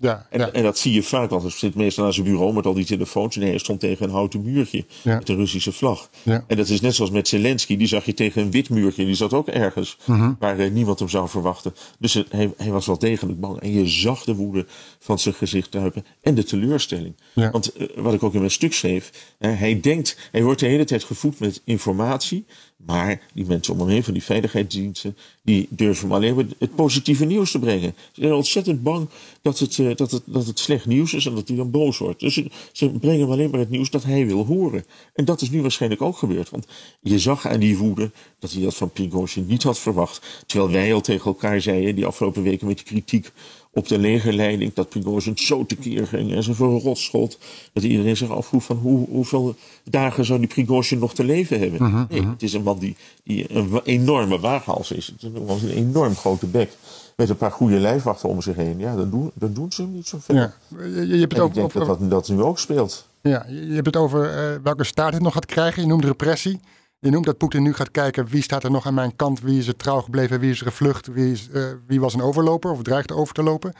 Ja, 0.00 0.26
En, 0.30 0.40
ja. 0.40 0.50
en 0.50 0.62
dat 0.62 0.78
zie 0.78 0.92
je 0.92 1.02
vaak, 1.02 1.30
want 1.30 1.42
hij 1.42 1.50
zit 1.50 1.74
meestal 1.74 2.04
aan 2.04 2.12
zijn 2.12 2.26
bureau 2.26 2.52
met 2.54 2.66
al 2.66 2.74
die 2.74 2.84
telefoons. 2.84 3.36
Nee, 3.36 3.48
hij 3.48 3.58
stond 3.58 3.80
tegen 3.80 4.04
een 4.06 4.10
houten 4.12 4.42
muurtje 4.42 4.84
Ja. 5.02 5.16
met 5.16 5.28
een 5.28 5.36
Russische 5.36 5.72
vlag. 5.72 6.10
Ja. 6.22 6.44
En 6.46 6.56
dat 6.56 6.68
is 6.68 6.80
net 6.80 6.94
zoals 6.94 7.10
met 7.10 7.28
Zelensky, 7.28 7.76
die 7.76 7.86
zag 7.86 8.04
je 8.04 8.14
tegen 8.14 8.42
een 8.42 8.50
wit 8.50 8.70
muurtje. 8.70 9.04
Die 9.04 9.14
zat 9.14 9.32
ook 9.32 9.48
ergens 9.48 9.96
waar 10.38 10.58
eh, 10.58 10.70
niemand 10.70 10.98
hem 10.98 11.08
zou 11.08 11.28
verwachten. 11.28 11.74
Dus 11.98 12.14
het- 12.14 12.32
hij, 12.32 12.52
hij 12.56 12.70
was 12.70 12.86
wel 12.86 12.98
degelijk 12.98 13.40
bang. 13.40 13.60
En 13.60 13.72
je 13.72 13.86
zag 13.88 14.24
de 14.24 14.34
woede 14.34 14.66
van 14.98 15.18
zijn 15.18 15.34
gezicht 15.34 15.72
duipen 15.72 16.04
en 16.22 16.34
de 16.34 16.44
teleurstelling. 16.44 17.14
Ja. 17.34 17.50
Want 17.50 17.72
eh, 17.72 17.86
wat 17.96 18.14
ik 18.14 18.22
ook 18.22 18.32
in 18.32 18.38
mijn 18.38 18.50
stuk 18.50 18.72
schreef, 18.72 19.34
eh, 19.38 19.58
hij 19.58 19.80
denkt, 19.80 20.16
hij 20.32 20.42
wordt 20.42 20.60
de 20.60 20.66
hele 20.66 20.84
tijd 20.84 21.04
gevoed 21.04 21.38
met 21.38 21.62
informatie. 21.64 22.44
Maar 22.86 23.20
die 23.34 23.46
mensen 23.46 23.72
om 23.72 23.80
hem 23.80 23.88
heen 23.88 24.04
van 24.04 24.12
die 24.12 24.22
veiligheidsdiensten, 24.22 25.16
die 25.42 25.66
durven 25.70 26.12
alleen 26.12 26.34
maar 26.34 26.44
het 26.58 26.74
positieve 26.74 27.24
nieuws 27.24 27.50
te 27.50 27.58
brengen. 27.58 27.94
Ze 28.12 28.20
zijn 28.20 28.32
ontzettend 28.32 28.82
bang 28.82 29.08
dat 29.42 29.58
het, 29.58 29.78
eh, 29.78 29.96
dat 29.96 30.10
het, 30.10 30.22
dat 30.24 30.46
het 30.46 30.58
slecht 30.58 30.86
nieuws 30.86 31.14
is 31.14 31.26
en 31.26 31.34
dat 31.34 31.48
hij 31.48 31.56
dan 31.56 31.70
boos 31.70 31.98
wordt. 31.98 32.20
Dus 32.20 32.42
ze, 32.72 32.90
brengen 32.90 33.20
hem 33.20 33.30
alleen 33.30 33.50
maar 33.50 33.60
het 33.60 33.70
nieuws 33.70 33.90
dat 33.90 34.04
hij 34.04 34.26
wil 34.26 34.44
horen. 34.44 34.84
En 35.14 35.24
dat 35.24 35.40
is 35.40 35.50
nu 35.50 35.62
waarschijnlijk 35.62 36.02
ook 36.02 36.16
gebeurd. 36.16 36.50
Want 36.50 36.66
je 37.00 37.18
zag 37.18 37.46
aan 37.46 37.60
die 37.60 37.78
woede 37.78 38.10
dat 38.38 38.52
hij 38.52 38.62
dat 38.62 38.74
van 38.74 38.90
Prigozhin 38.90 39.46
niet 39.46 39.62
had 39.62 39.78
verwacht. 39.78 40.42
Terwijl 40.46 40.70
wij 40.70 40.94
al 40.94 41.00
tegen 41.00 41.26
elkaar 41.26 41.60
zeiden, 41.60 41.94
die 41.94 42.06
afgelopen 42.06 42.42
weken 42.42 42.66
met 42.66 42.76
die 42.76 42.86
kritiek 42.86 43.32
op 43.72 43.88
de 43.88 43.98
legerleiding, 43.98 44.74
dat 44.74 44.88
Prigozhin 44.88 45.38
zo 45.38 45.66
tekeer 45.66 46.06
ging 46.06 46.32
en 46.32 46.42
zo 46.42 46.52
voor 46.52 46.72
een 46.72 46.80
rotschot. 46.80 47.38
Dat 47.72 47.82
iedereen 47.82 48.16
zich 48.16 48.30
afvroeg 48.30 48.64
van 48.64 48.76
hoe, 48.76 49.08
hoeveel 49.08 49.54
dagen 49.84 50.24
zou 50.24 50.38
die 50.38 50.48
Prigozhin 50.48 50.98
nog 50.98 51.14
te 51.14 51.24
leven 51.24 51.58
hebben. 51.60 52.06
Nee, 52.10 52.26
het 52.26 52.42
is 52.42 52.52
een 52.52 52.62
man 52.62 52.78
die, 52.78 52.96
die 53.24 53.54
een 53.54 53.80
enorme 53.84 54.38
waaghals 54.40 54.90
is. 54.90 55.06
Het 55.06 55.32
is 55.56 55.62
een 55.62 55.70
enorm 55.70 56.14
grote 56.14 56.46
bek. 56.46 56.76
Met 57.16 57.28
een 57.28 57.36
paar 57.36 57.52
goede 57.52 57.78
lijfwachten 57.78 58.28
om 58.28 58.42
zich 58.42 58.56
heen. 58.56 58.78
Ja, 58.78 58.96
dan 58.96 59.10
doen, 59.10 59.30
dan 59.34 59.52
doen 59.52 59.72
ze 59.72 59.82
hem 59.82 59.92
niet 59.92 60.08
zo 60.08 60.18
veel. 60.20 60.34
Ja. 60.34 60.54
Je, 60.68 61.06
je 61.06 61.18
hebt 61.18 61.32
het 61.32 61.40
En 61.40 61.46
ik 61.46 61.54
denk 61.54 61.72
dat 61.72 61.86
dat, 61.86 62.10
dat 62.10 62.28
nu 62.28 62.42
ook 62.42 62.58
speelt. 62.58 63.06
ja, 63.22 63.46
je 63.48 63.72
hebt 63.74 63.86
het 63.86 63.96
over 63.96 64.30
eh, 64.30 64.56
welke 64.62 64.84
staart 64.84 65.14
het 65.14 65.22
nog 65.22 65.32
gaat 65.32 65.46
krijgen. 65.46 65.82
Je 65.82 65.88
noemt 65.88 66.04
repressie. 66.04 66.60
Je 67.00 67.10
noemt 67.10 67.24
dat 67.24 67.36
Poetin 67.38 67.62
nu 67.62 67.72
gaat 67.72 67.90
kijken 67.90 68.26
wie 68.26 68.42
staat 68.42 68.64
er 68.64 68.70
nog 68.70 68.86
aan 68.86 68.94
mijn 68.94 69.16
kant, 69.16 69.40
wie 69.40 69.58
is 69.58 69.66
er 69.66 69.76
trouw 69.76 70.00
gebleven, 70.00 70.40
wie 70.40 70.50
is 70.50 70.60
er 70.60 70.66
gevlucht, 70.66 71.06
wie, 71.06 71.32
is, 71.32 71.48
eh, 71.50 71.64
wie 71.86 72.00
was 72.00 72.14
een 72.14 72.20
overloper 72.22 72.70
of 72.70 72.82
dreigt 72.82 73.12
over 73.12 73.34
te 73.34 73.42
lopen. 73.42 73.72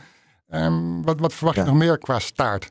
Ehm, 0.48 1.02
wat, 1.02 1.20
wat 1.20 1.34
verwacht 1.34 1.56
je 1.56 1.62
nog 1.64 1.74
meer 1.74 1.98
qua 1.98 2.18
staart? 2.18 2.70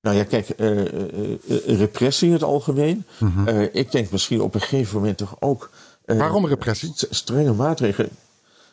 Nou 0.00 0.16
ja, 0.16 0.24
kijk, 0.24 0.48
eh, 0.48 0.80
eh, 0.80 1.78
repressie 1.78 2.26
in 2.26 2.32
het 2.32 2.42
algemeen. 2.42 3.04
Eh, 3.46 3.74
ik 3.74 3.92
denk 3.92 4.10
misschien 4.10 4.40
op 4.40 4.54
een 4.54 4.60
gegeven 4.60 4.96
moment 4.98 5.18
toch 5.18 5.36
ook. 5.40 5.70
Waarom 6.04 6.46
repressie? 6.46 6.92
st- 6.94 7.06
Strenge 7.10 7.52
maatregelen. 7.52 8.10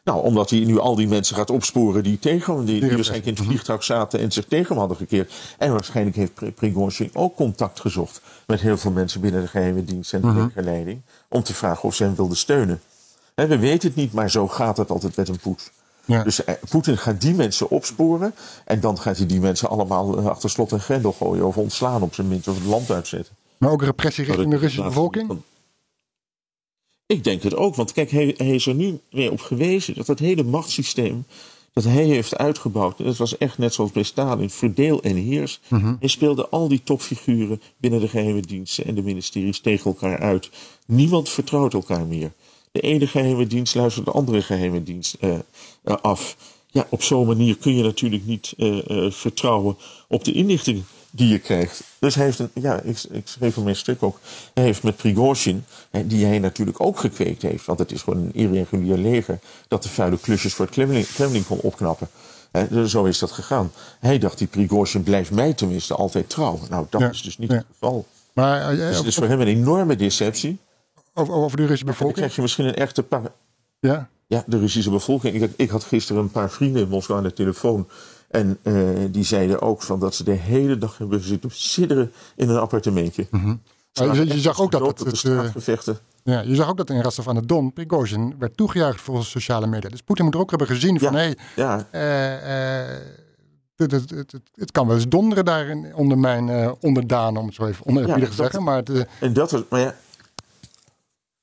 Nou, 0.07 0.23
omdat 0.23 0.49
hij 0.49 0.59
nu 0.59 0.79
al 0.79 0.95
die 0.95 1.07
mensen 1.07 1.35
gaat 1.35 1.49
opsporen 1.49 2.03
die 2.03 2.19
tegen 2.19 2.55
hem, 2.55 2.65
die, 2.65 2.79
waarschijnlijk 2.81 3.25
in 3.25 3.33
het 3.33 3.43
vliegtuig 3.43 3.83
zaten 3.83 4.19
en 4.19 4.31
zich 4.31 4.45
tegen 4.45 4.67
hem 4.67 4.77
hadden 4.77 4.97
gekeerd. 4.97 5.33
En 5.57 5.71
waarschijnlijk 5.71 6.15
heeft 6.15 6.33
Pri- 6.33 6.51
Prigozhin 6.51 7.09
ook 7.13 7.35
contact 7.35 7.79
gezocht 7.79 8.21
met 8.45 8.61
heel 8.61 8.77
veel 8.77 8.91
mensen 8.91 9.21
binnen 9.21 9.41
de 9.41 9.47
geheime 9.47 9.83
dienst 9.83 10.13
en 10.13 10.21
de 10.21 10.33
legerleiding. 10.33 11.01
Om 11.29 11.43
te 11.43 11.53
vragen 11.53 11.83
of 11.83 11.95
ze 11.95 12.03
hem 12.03 12.15
wilden 12.15 12.37
steunen. 12.37 12.81
Hè, 13.35 13.47
we 13.47 13.57
weten 13.57 13.87
het 13.87 13.97
niet, 13.97 14.13
maar 14.13 14.31
zo 14.31 14.47
gaat 14.47 14.77
het 14.77 14.89
altijd 14.89 15.15
met 15.15 15.27
een 15.29 15.39
poet. 15.39 15.71
Ja. 16.05 16.23
Dus 16.23 16.43
eh, 16.43 16.55
Poetin 16.69 16.97
gaat 16.97 17.21
die 17.21 17.33
mensen 17.33 17.69
opsporen. 17.69 18.33
En 18.65 18.79
dan 18.79 18.99
gaat 18.99 19.17
hij 19.17 19.25
die 19.25 19.39
mensen 19.39 19.69
allemaal 19.69 20.17
eh, 20.17 20.25
achter 20.25 20.49
slot 20.49 20.71
en 20.71 20.79
grendel 20.79 21.11
gooien. 21.11 21.45
Of 21.47 21.57
ontslaan 21.57 22.01
op 22.01 22.13
zijn 22.13 22.27
minst. 22.27 22.47
Of 22.47 22.55
het 22.55 22.65
land 22.65 22.91
uitzetten. 22.91 23.35
Maar 23.57 23.71
ook 23.71 23.83
repressie 23.83 24.25
richting 24.25 24.49
de 24.49 24.57
Russische 24.57 24.83
bevolking? 24.83 25.41
Ik 27.07 27.23
denk 27.23 27.43
het 27.43 27.55
ook. 27.55 27.75
Want 27.75 27.91
kijk, 27.91 28.11
hij, 28.11 28.33
hij 28.37 28.55
is 28.55 28.65
er 28.65 28.75
nu 28.75 28.99
weer 29.09 29.31
op 29.31 29.41
gewezen. 29.41 29.95
Dat 29.95 30.05
dat 30.05 30.19
hele 30.19 30.43
machtssysteem 30.43 31.25
dat 31.83 31.93
hij 31.93 32.03
heeft 32.03 32.37
uitgebouwd. 32.37 32.97
Dat 32.97 33.17
was 33.17 33.37
echt 33.37 33.57
net 33.57 33.73
zoals 33.73 33.91
bij 33.91 34.03
Stalin. 34.03 34.49
Verdeel 34.49 35.01
en 35.01 35.15
heers. 35.15 35.59
Hij 35.99 36.09
speelde 36.09 36.49
al 36.49 36.67
die 36.67 36.83
topfiguren 36.83 37.61
binnen 37.77 37.99
de 37.99 38.07
geheime 38.07 38.41
diensten 38.41 38.85
en 38.85 38.95
de 38.95 39.03
ministeries 39.03 39.59
tegen 39.59 39.85
elkaar 39.85 40.19
uit. 40.19 40.49
Niemand 40.85 41.29
vertrouwt 41.29 41.73
elkaar 41.73 42.05
meer. 42.05 42.31
De 42.71 42.79
ene 42.79 43.07
geheime 43.07 43.47
dienst 43.47 43.75
luistert 43.75 44.05
de 44.05 44.11
andere 44.11 44.41
geheime 44.41 44.83
dienst 44.83 45.13
eh, 45.19 45.33
eh, 45.83 45.95
af. 46.01 46.37
Ja, 46.67 46.87
op 46.89 47.03
zo'n 47.03 47.27
manier 47.27 47.57
kun 47.57 47.75
je 47.75 47.83
natuurlijk 47.83 48.25
niet 48.25 48.53
eh, 48.57 49.11
vertrouwen 49.11 49.77
op 50.07 50.23
de 50.23 50.31
inlichting 50.31 50.83
die 51.11 51.27
je 51.27 51.39
krijgt. 51.39 51.83
Dus 51.99 52.15
hij 52.15 52.25
heeft 52.25 52.39
een, 52.39 52.49
ja, 52.53 52.79
ik, 52.81 53.03
ik 53.11 53.27
schreef 53.27 53.57
in 53.57 53.63
mijn 53.63 53.75
stuk 53.75 54.03
ook, 54.03 54.19
hij 54.53 54.63
heeft 54.63 54.83
met 54.83 54.95
Prigozhin, 54.95 55.65
die 56.05 56.25
hij 56.25 56.39
natuurlijk 56.39 56.81
ook 56.81 56.99
gekweekt 56.99 57.41
heeft, 57.41 57.65
want 57.65 57.79
het 57.79 57.91
is 57.91 58.01
gewoon 58.01 58.19
een 58.23 58.33
irregulier 58.33 58.97
leger, 58.97 59.39
dat 59.67 59.83
de 59.83 59.89
vuile 59.89 60.17
klusjes 60.19 60.53
voor 60.53 60.65
het 60.65 60.73
Kremlin, 60.73 61.05
Kremlin 61.13 61.45
kon 61.45 61.59
opknappen. 61.59 62.07
Zo 62.85 63.03
is 63.05 63.19
dat 63.19 63.31
gegaan. 63.31 63.71
Hij 63.99 64.17
dacht, 64.17 64.37
die 64.37 64.47
Prigozhin 64.47 65.03
blijft 65.03 65.31
mij 65.31 65.53
tenminste 65.53 65.95
altijd 65.95 66.29
trouw. 66.29 66.59
Nou, 66.69 66.85
dat 66.89 67.01
Ja, 67.01 67.09
is 67.09 67.21
dus 67.21 67.37
niet 67.37 67.49
ja. 67.49 67.55
het 67.55 67.65
geval. 67.71 68.05
Maar 68.33 68.61
eh, 68.71 68.77
Dus 68.77 68.97
het 68.97 69.05
is 69.05 69.15
voor 69.15 69.27
hem 69.27 69.41
een 69.41 69.47
enorme 69.47 69.95
deceptie. 69.95 70.57
over, 71.13 71.33
over 71.33 71.57
de 71.57 71.65
Russische 71.65 71.69
En 71.71 71.77
dan 71.77 71.85
bevolking? 71.85 72.15
krijg 72.17 72.35
je 72.35 72.41
misschien 72.41 72.65
een 72.65 72.75
echte... 72.75 73.05
Ja, 73.79 74.09
Ja, 74.27 74.43
de 74.47 74.59
Russische 74.59 74.89
bevolking. 74.89 75.35
Ik, 75.35 75.41
had- 75.41 75.49
ik 75.55 75.69
had 75.69 75.83
gisteren 75.83 76.21
een 76.21 76.31
paar 76.31 76.49
vrienden 76.51 76.81
in 76.81 76.89
Moskou 76.89 77.17
aan 77.17 77.23
de 77.25 77.33
telefoon. 77.33 77.87
En 78.27 78.57
eh, 78.61 78.73
die 79.11 79.23
zeiden 79.23 79.61
ook 79.61 79.81
van 79.81 79.99
dat 79.99 80.15
ze 80.15 80.23
de 80.23 80.31
hele 80.31 80.77
dag 80.77 80.97
hebben 80.97 81.21
zitten 81.23 81.49
sidderen 81.53 82.11
in 82.35 82.49
een 82.49 82.57
appartementje. 82.57 83.27
Maar 83.31 84.15
je, 84.15 84.27
je 84.27 84.39
zag 84.39 84.61
ook 84.61 84.71
dat 84.71 84.87
het, 84.87 84.99
het, 84.99 85.23
eh, 85.23 85.95
ja, 86.23 86.39
je 86.41 86.55
zag 86.55 86.69
ook 86.69 86.77
dat 86.77 86.89
in 86.89 87.01
Rastaf 87.01 87.27
aan 87.27 87.35
de 87.35 87.45
Don, 87.45 87.73
Prigozhin, 87.73 88.35
werd 88.39 88.57
toegejuicht 88.57 89.01
volgens 89.01 89.29
sociale 89.29 89.67
media. 89.67 89.89
Dus 89.89 90.01
Poetin 90.01 90.25
moet 90.25 90.33
er 90.33 90.39
ook 90.39 90.49
hebben 90.49 90.67
gezien 90.67 90.99
van, 90.99 91.11
Ja. 91.13 91.17
hé, 91.17 91.23
hey, 91.23 91.37
Ja, 91.55 91.87
eh, 91.91 92.81
eh, 92.81 92.97
het, 93.75 93.91
het, 93.91 94.09
het, 94.09 94.33
het- 94.55 94.71
kan 94.71 94.87
wel 94.87 94.95
eens 94.95 95.07
donderen 95.07 95.45
daar 95.45 95.75
onder 95.93 96.17
mijn 96.17 96.49
eh 96.49 96.71
onderdanen, 96.79 97.39
om 97.41 97.45
het 97.47 97.55
zo 97.55 97.65
even 97.65 97.85
oneerbiedig 97.85 98.29
te 98.29 98.35
zeggen. 98.35 98.63
Maar 98.63 98.77
het, 98.77 99.07
En 99.19 99.33
dat 99.33 99.53
is, 99.53 99.61
maar 99.69 99.79
ja, 99.79 99.95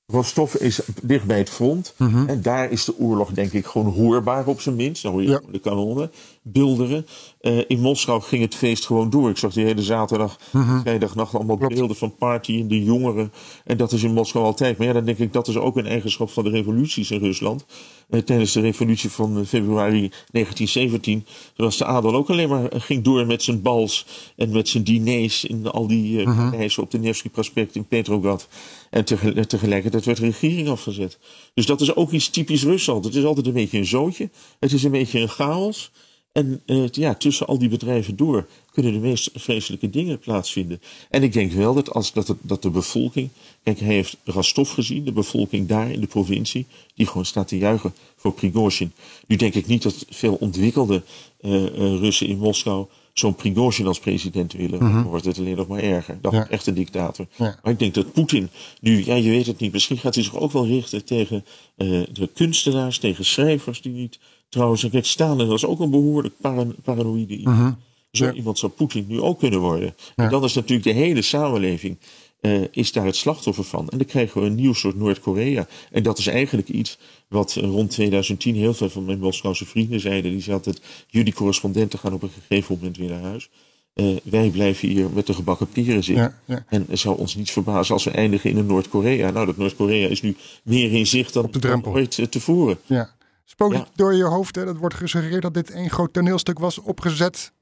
Rostov 0.06 0.54
is 0.54 0.80
dicht 1.02 1.24
bij 1.24 1.38
het 1.38 1.50
front. 1.50 1.94
En 2.26 2.42
daar 2.42 2.70
is 2.70 2.84
de 2.84 2.98
oorlog 2.98 3.30
denk 3.30 3.52
ik 3.52 3.66
gewoon 3.66 3.92
hoorbaar 3.92 4.46
op 4.46 4.60
zijn 4.60 4.76
minst. 4.76 5.02
Dan 5.02 5.12
hoor 5.12 5.22
je 5.22 5.28
Ja. 5.28 5.40
de 5.52 5.58
kanonnen 5.58 6.10
bulderen. 6.42 7.06
Eh, 7.40 7.58
in 7.68 7.80
Moskou 7.80 8.22
ging 8.22 8.42
het 8.42 8.54
feest 8.54 8.86
gewoon 8.86 9.10
door. 9.10 9.30
Ik 9.30 9.36
zag 9.36 9.52
die 9.52 9.64
hele 9.64 9.82
zaterdag, 9.82 10.38
vrijdagnacht 10.82 11.34
allemaal 11.34 11.56
Klopt. 11.56 11.74
beelden 11.74 11.96
van 11.96 12.14
party 12.16 12.60
en 12.60 12.68
de 12.68 12.82
jongeren. 12.84 13.32
En 13.64 13.76
dat 13.76 13.92
is 13.92 14.02
in 14.02 14.12
Moskou 14.12 14.44
altijd. 14.44 14.78
Maar 14.78 14.86
ja, 14.86 14.92
dan 14.92 15.04
denk 15.04 15.18
ik 15.18 15.32
dat 15.32 15.48
is 15.48 15.56
ook 15.56 15.76
een 15.76 15.86
eigenschap 15.86 16.30
van 16.30 16.44
de 16.44 16.50
revoluties 16.50 17.10
in 17.10 17.18
Rusland. 17.20 17.64
Eh, 18.10 18.20
tijdens 18.20 18.52
de 18.52 18.60
revolutie 18.60 19.10
van 19.10 19.46
februari 19.46 20.10
1917 20.32 21.26
was 21.56 21.76
de 21.76 21.84
adel 21.84 22.14
ook 22.14 22.30
alleen 22.30 22.48
maar 22.48 22.68
eh, 22.68 22.80
ging 22.80 23.04
door 23.04 23.26
met 23.26 23.42
zijn 23.42 23.62
bals 23.62 24.06
en 24.36 24.50
met 24.50 24.68
zijn 24.68 24.84
diners 24.84 25.44
in 25.44 25.70
al 25.70 25.86
die 25.86 26.24
reizen 26.50 26.82
op 26.82 26.90
de 26.90 26.98
Nevsky 26.98 27.28
Prospect 27.28 27.74
in 27.74 27.84
Petrograd. 27.86 28.48
En 28.94 29.04
tegel- 29.04 29.46
tegelijkertijd 29.46 30.04
werd 30.04 30.18
de 30.18 30.24
regering 30.24 30.68
afgezet. 30.68 31.18
Dus 31.54 31.66
dat 31.66 31.80
is 31.80 31.94
ook 31.94 32.10
iets 32.12 32.28
typisch 32.28 32.62
Rusland. 32.62 33.04
Het 33.04 33.14
is 33.14 33.24
altijd 33.24 33.46
een 33.46 33.52
beetje 33.52 33.78
een 33.78 33.86
zootje. 33.86 34.30
Het 34.58 34.72
is 34.72 34.82
een 34.82 34.90
beetje 34.90 35.20
een 35.20 35.28
chaos. 35.28 35.90
En 36.32 36.62
eh, 36.66 36.88
ja, 36.88 37.14
tussen 37.14 37.46
al 37.46 37.58
die 37.58 37.68
bedrijven 37.68 38.16
door 38.16 38.46
kunnen 38.72 38.92
de 38.92 38.98
meest 38.98 39.30
vreselijke 39.34 39.90
dingen 39.90 40.18
plaatsvinden. 40.18 40.80
En 41.10 41.22
ik 41.22 41.32
denk 41.32 41.52
wel 41.52 41.74
dat, 41.74 41.92
als, 41.92 42.12
dat, 42.12 42.28
het, 42.28 42.36
dat 42.40 42.62
de 42.62 42.70
bevolking. 42.70 43.28
Kijk, 43.62 43.80
hij 43.80 43.94
heeft 43.94 44.16
Rostov 44.24 44.72
gezien, 44.72 45.04
de 45.04 45.12
bevolking 45.12 45.68
daar 45.68 45.90
in 45.90 46.00
de 46.00 46.06
provincie. 46.06 46.66
die 46.94 47.06
gewoon 47.06 47.26
staat 47.26 47.48
te 47.48 47.58
juichen 47.58 47.94
voor 48.16 48.32
Prigozhin. 48.32 48.92
Nu 49.26 49.36
denk 49.36 49.54
ik 49.54 49.66
niet 49.66 49.82
dat 49.82 50.06
veel 50.08 50.34
ontwikkelde 50.34 51.02
eh, 51.40 51.66
eh, 51.66 51.72
Russen 51.74 52.26
in 52.26 52.38
Moskou. 52.38 52.86
Zo'n 53.14 53.34
Prigozhin 53.34 53.86
als 53.86 53.98
president 53.98 54.52
willen. 54.52 54.78
Dan 54.78 55.02
wordt 55.02 55.24
het 55.24 55.38
alleen 55.38 55.56
nog 55.56 55.66
maar 55.66 55.82
erger. 55.82 56.18
Dat 56.20 56.32
Ja. 56.32 56.48
echt 56.48 56.66
een 56.66 56.74
dictator. 56.74 57.26
Ja. 57.36 57.58
Maar 57.62 57.72
ik 57.72 57.78
denk 57.78 57.94
dat 57.94 58.12
Poetin 58.12 58.48
nu, 58.80 59.04
ja, 59.04 59.14
je 59.14 59.30
weet 59.30 59.46
het 59.46 59.58
niet. 59.60 59.72
misschien 59.72 59.98
gaat 59.98 60.14
hij 60.14 60.24
zich 60.24 60.36
ook 60.36 60.52
wel 60.52 60.66
richten 60.66 61.04
tegen 61.04 61.44
eh, 61.76 61.88
de 62.12 62.28
kunstenaars, 62.34 62.98
tegen 62.98 63.24
schrijvers 63.24 63.80
die 63.82 63.92
niet. 63.92 64.18
Trouwens, 64.48 64.88
kijk, 64.90 65.06
Stalin 65.06 65.46
was 65.48 65.64
ook 65.64 65.80
een 65.80 65.90
behoorlijk 65.90 66.34
paran- 66.40 66.74
paranoïde 66.82 67.36
iemand. 67.36 67.76
Zo 68.10 68.24
Ja. 68.24 68.32
iemand 68.32 68.58
zou 68.58 68.72
Poetin 68.72 69.04
nu 69.08 69.20
ook 69.20 69.38
kunnen 69.38 69.60
worden. 69.60 69.94
En 70.16 70.30
dan 70.30 70.44
is 70.44 70.54
natuurlijk 70.54 70.88
de 70.88 70.92
hele 70.94 71.22
samenleving 71.22 71.96
eh, 72.44 72.62
is 72.70 72.92
daar 72.92 73.04
het 73.06 73.16
slachtoffer 73.16 73.64
van. 73.64 73.88
En 73.88 73.98
dan 73.98 74.06
krijgen 74.06 74.40
we 74.40 74.46
een 74.46 74.54
nieuw 74.54 74.72
soort 74.72 74.96
Noord-Korea. 74.96 75.66
En 75.90 76.02
dat 76.02 76.18
is 76.18 76.26
eigenlijk 76.26 76.68
iets 76.68 76.98
wat 77.28 77.56
eh, 77.56 77.62
rond 77.62 77.90
2010 77.90 78.54
heel 78.54 78.74
veel 78.74 78.90
van 78.90 79.04
mijn 79.04 79.18
Moskouse 79.18 79.66
vrienden 79.66 80.00
zeiden. 80.00 80.30
Die 80.30 80.40
zeiden 80.40 80.66
altijd, 80.66 80.84
jullie 81.08 81.34
correspondenten 81.34 81.98
gaan 81.98 82.12
op 82.12 82.22
een 82.22 82.30
gegeven 82.30 82.74
moment 82.74 82.96
weer 82.96 83.08
naar 83.08 83.22
huis. 83.22 83.50
Eh, 83.94 84.06
wij 84.22 84.48
blijven 84.50 84.88
hier 84.88 85.10
met 85.10 85.26
de 85.26 85.34
gebakken 85.34 85.68
pieren 85.68 86.04
zitten. 86.04 86.24
Ja, 86.24 86.54
ja. 86.54 86.64
En 86.68 86.86
het 86.88 86.98
zou 86.98 87.18
ons 87.18 87.34
niets 87.34 87.50
verbazen 87.50 87.94
als 87.94 88.04
we 88.04 88.10
eindigen 88.10 88.50
in 88.50 88.56
een 88.56 88.66
Noord-Korea. 88.66 89.30
Nou, 89.30 89.46
dat 89.46 89.56
Noord-Korea 89.56 90.08
is 90.08 90.22
nu 90.22 90.36
meer 90.62 90.92
in 90.92 91.06
zicht 91.06 91.32
dan, 91.32 91.50
ooit 91.84 92.30
tevoren. 92.32 92.78
ja. 92.86 93.12
Spookt 93.44 93.76
Ja. 93.76 93.86
door 93.94 94.14
je 94.14 94.24
hoofd, 94.24 94.54
hè? 94.56 94.64
dat 94.64 94.76
wordt 94.76 94.94
gesuggereerd 94.94 95.42
dat 95.42 95.54
dit 95.54 95.70
één 95.70 95.90
groot 95.90 96.12
toneelstuk 96.12 96.58
was 96.58 96.78
opgezet. 96.78 97.52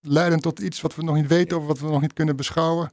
Leidend 0.00 0.42
tot 0.42 0.58
iets 0.58 0.80
wat 0.80 0.94
we 0.94 1.02
nog 1.02 1.14
niet 1.14 1.26
weten 1.26 1.58
of 1.58 1.66
wat 1.66 1.78
we 1.80 1.86
nog 1.86 2.00
niet 2.00 2.12
kunnen 2.12 2.36
beschouwen. 2.36 2.92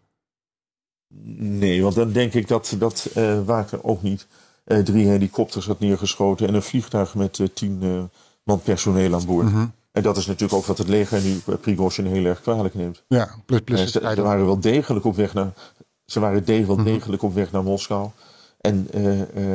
Nee, 1.35 1.81
want 1.83 1.95
dan 1.95 2.11
denk 2.11 2.33
ik 2.33 2.47
dat, 2.47 2.75
dat 2.79 3.07
eh 3.13 3.43
Waker 3.45 3.83
ook 3.83 4.01
niet 4.01 4.27
eh, 4.63 4.79
drie 4.79 5.07
helikopters 5.07 5.65
had 5.65 5.79
neergeschoten 5.79 6.47
en 6.47 6.53
een 6.53 6.61
vliegtuig 6.61 7.15
met 7.15 7.39
eh, 7.39 7.47
tien 7.53 8.09
man 8.43 8.61
personeel 8.61 9.13
aan 9.13 9.25
boord. 9.25 9.45
Mhm. 9.45 9.65
En 9.91 10.03
dat 10.03 10.17
is 10.17 10.25
natuurlijk 10.25 10.53
ook 10.59 10.65
wat 10.65 10.77
het 10.77 10.87
leger 10.87 11.21
nu 11.21 11.39
eh, 11.47 11.55
Prigozhin 11.61 12.05
heel 12.05 12.25
erg 12.25 12.41
kwalijk 12.41 12.73
neemt. 12.73 13.03
Ja, 13.07 13.35
plus, 13.45 13.59
plus 13.61 13.91
ze, 13.91 13.99
waren 14.21 14.45
wel 14.45 14.59
degelijk 14.59 15.05
op 15.05 15.15
weg 15.15 15.33
naar, 15.33 15.51
ze 16.05 16.19
waren 16.19 16.45
de- 16.45 16.63
Mhm. 16.67 16.83
degelijk 16.83 17.21
op 17.23 17.33
weg 17.33 17.51
naar 17.51 17.63
Moskou. 17.63 18.09
En 18.61 18.87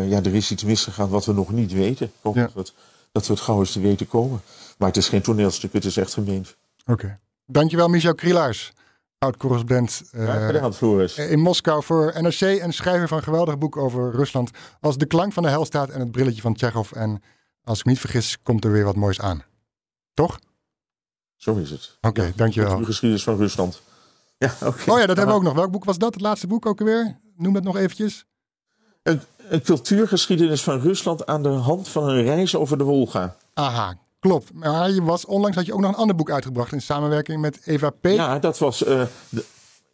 ja, 0.08 0.22
er 0.22 0.34
is 0.34 0.50
iets 0.50 0.64
misgegaan 0.64 1.08
wat 1.08 1.24
we 1.24 1.32
nog 1.32 1.50
niet 1.52 1.72
weten. 1.72 2.06
Ik 2.06 2.12
hoop 2.22 2.34
Ja. 2.34 2.42
dat, 2.42 2.52
we 2.52 2.58
het, 2.60 2.72
dat 3.12 3.26
we 3.26 3.32
het 3.32 3.42
gauw 3.42 3.58
eens 3.58 3.72
te 3.72 3.80
weten 3.80 4.08
komen. 4.08 4.40
Maar 4.78 4.88
het 4.88 4.96
is 4.96 5.08
geen 5.08 5.22
toneelstuk, 5.22 5.72
het 5.72 5.84
is 5.84 5.96
echt 5.96 6.12
gemeend. 6.12 6.56
Oké. 6.86 7.18
Dankjewel 7.46 7.88
Michel 7.88 8.14
Krielaars, 8.14 8.72
oud-correspondent 9.22 10.02
eh, 10.12 11.30
in 11.30 11.38
Moskou 11.38 11.82
voor 11.82 12.12
NRC 12.20 12.40
en 12.40 12.72
schrijver 12.72 13.08
van 13.08 13.16
een 13.16 13.22
geweldig 13.22 13.58
boek 13.58 13.76
over 13.76 14.10
Rusland 14.10 14.50
als 14.80 14.98
de 14.98 15.06
klank 15.06 15.32
van 15.32 15.42
de 15.42 15.48
helstaat 15.48 15.88
en 15.88 16.00
het 16.00 16.10
brilletje 16.10 16.42
van 16.42 16.54
Tsjechov. 16.54 16.92
En 16.92 17.22
als 17.64 17.78
ik 17.78 17.84
me 17.84 17.90
niet 17.90 18.00
vergis, 18.00 18.38
komt 18.42 18.64
er 18.64 18.72
weer 18.72 18.84
wat 18.84 18.96
moois 18.96 19.20
aan. 19.20 19.42
Toch? 20.14 20.38
Zo 21.36 21.54
is 21.54 21.70
het. 21.70 21.98
Oké, 22.00 22.32
dankjewel. 22.36 22.78
De 22.78 22.84
geschiedenis 22.84 23.24
van 23.24 23.36
Rusland. 23.36 23.82
Ja, 24.38 24.54
oké. 24.62 24.90
Oh 24.90 24.98
ja, 24.98 25.06
dat 25.06 25.16
hebben 25.16 25.34
we 25.34 25.40
ook 25.40 25.42
nog. 25.42 25.54
Welk 25.54 25.70
boek 25.70 25.84
was 25.84 25.98
dat? 25.98 26.14
Het 26.14 26.22
laatste 26.22 26.46
boek 26.46 26.66
ook 26.66 26.80
alweer? 26.80 27.18
Noem 27.36 27.52
dat 27.52 27.62
nog 27.62 27.76
eventjes. 27.76 28.24
Een, 29.02 29.20
een 29.48 29.62
cultuurgeschiedenis 29.62 30.62
van 30.62 30.80
Rusland 30.80 31.26
aan 31.26 31.42
de 31.42 31.48
hand 31.48 31.88
van 31.88 32.08
een 32.08 32.22
reis 32.22 32.54
over 32.54 32.78
de 32.78 32.84
Wolga. 32.84 33.36
Aha, 33.54 33.94
klopt. 34.22 34.50
Maar 34.54 34.90
je 34.90 35.02
was, 35.02 35.24
onlangs 35.26 35.56
had 35.56 35.66
je 35.66 35.72
ook 35.74 35.80
nog 35.80 35.90
een 35.90 35.96
ander 35.96 36.16
boek 36.16 36.30
uitgebracht 36.30 36.72
in 36.72 36.82
samenwerking 36.82 37.40
met 37.40 37.60
Eva 37.64 37.90
P. 37.90 38.06
Ja, 38.06 38.38
dat 38.38 38.58
was, 38.58 38.84
eh, 38.84 39.02
de- 39.28 39.44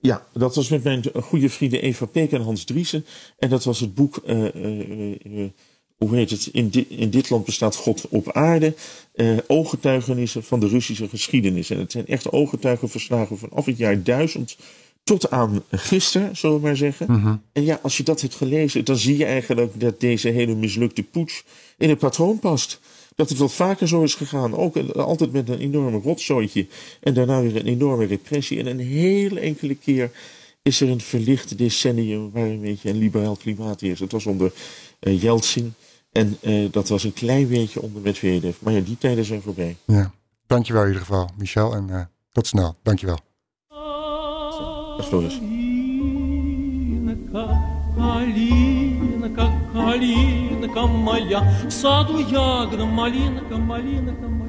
ja, 0.00 0.26
dat 0.32 0.54
was 0.54 0.68
met 0.68 0.84
mijn 0.84 1.04
goede 1.22 1.48
vrienden 1.50 1.82
Eva 1.82 2.04
Peek 2.06 2.32
en 2.32 2.40
Hans 2.42 2.64
Driessen. 2.64 3.04
En 3.38 3.48
dat 3.48 3.64
was 3.64 3.80
het 3.80 3.94
boek, 3.94 4.16
eh, 4.16 4.44
eh, 4.46 5.50
hoe 5.96 6.14
heet 6.16 6.30
het? 6.30 6.48
In, 6.52 6.68
di- 6.68 6.86
in 6.88 7.10
dit 7.10 7.30
land 7.30 7.44
bestaat 7.44 7.76
God 7.76 8.08
op 8.08 8.32
aarde. 8.32 8.74
eh, 9.14 9.36
ooggetuigenissen 9.46 10.44
van 10.44 10.60
de 10.60 10.68
Russische 10.68 11.08
geschiedenis. 11.08 11.70
En 11.70 11.78
het 11.78 11.92
zijn 11.92 12.06
echt 12.06 12.32
ooggetuigenverslagen 12.32 13.38
vanaf 13.38 13.64
het 13.64 13.76
jaar 13.78 14.02
1000 14.02 14.56
tot 15.04 15.30
aan 15.30 15.62
gisteren, 15.70 16.36
zullen 16.36 16.56
we 16.56 16.62
maar 16.62 16.76
zeggen. 16.76 17.06
En 17.52 17.64
ja, 17.64 17.78
als 17.82 17.96
je 17.96 18.02
dat 18.02 18.20
hebt 18.20 18.34
gelezen, 18.34 18.84
dan 18.84 18.96
zie 18.96 19.16
je 19.16 19.24
eigenlijk 19.24 19.80
dat 19.80 20.00
deze 20.00 20.28
hele 20.28 20.54
mislukte 20.54 21.02
poets 21.02 21.44
in 21.78 21.88
het 21.88 21.98
patroon 21.98 22.38
past. 22.38 22.80
Dat 23.18 23.28
het 23.28 23.38
wel 23.38 23.48
vaker 23.48 23.88
zo 23.88 24.02
is 24.02 24.14
gegaan. 24.14 24.56
Ook 24.56 24.76
altijd 24.92 25.32
met 25.32 25.48
een 25.48 25.58
enorme 25.58 25.98
rotzooitje. 25.98 26.66
En 27.00 27.14
daarna 27.14 27.40
weer 27.40 27.56
een 27.56 27.66
enorme 27.66 28.06
repressie. 28.06 28.58
En 28.58 28.66
een 28.66 28.78
hele 28.78 29.40
enkele 29.40 29.74
keer 29.74 30.10
is 30.62 30.80
er 30.80 30.88
een 30.88 31.00
verlicht 31.00 31.58
decennium 31.58 32.30
waar 32.30 32.46
een 32.46 32.60
beetje 32.60 32.90
een 32.90 32.98
liberaal 32.98 33.36
klimaat 33.36 33.82
is. 33.82 34.00
Het 34.00 34.12
was 34.12 34.26
onder 34.26 34.52
eh 35.00 35.22
Yeltsin. 35.22 35.74
En 36.12 36.36
eh, 36.40 36.64
dat 36.70 36.88
was 36.88 37.04
een 37.04 37.12
klein 37.12 37.48
beetje 37.48 37.82
onder 37.82 38.02
Medvedev. 38.02 38.56
Maar 38.60 38.72
ja, 38.72 38.80
die 38.80 38.98
tijden 38.98 39.24
zijn 39.24 39.42
voorbij. 39.42 39.76
Ja, 39.84 40.12
dankjewel 40.46 40.82
in 40.82 40.88
ieder 40.88 41.04
geval, 41.04 41.30
Michel. 41.36 41.74
En 41.74 41.90
eh, 41.90 42.00
tot 42.32 42.46
snel. 42.46 42.76
Dankjewel. 42.82 43.18
Dat 43.68 44.98
is 44.98 45.06
Floris. 45.06 45.38
Калинка, 47.98 49.46
калинка, 49.72 50.86
моя, 50.86 51.40
в 51.66 51.70
саду 51.70 52.18
ягода, 52.20 52.86
малинка, 52.86 53.56
малинка 53.56 54.28
моя. 54.28 54.48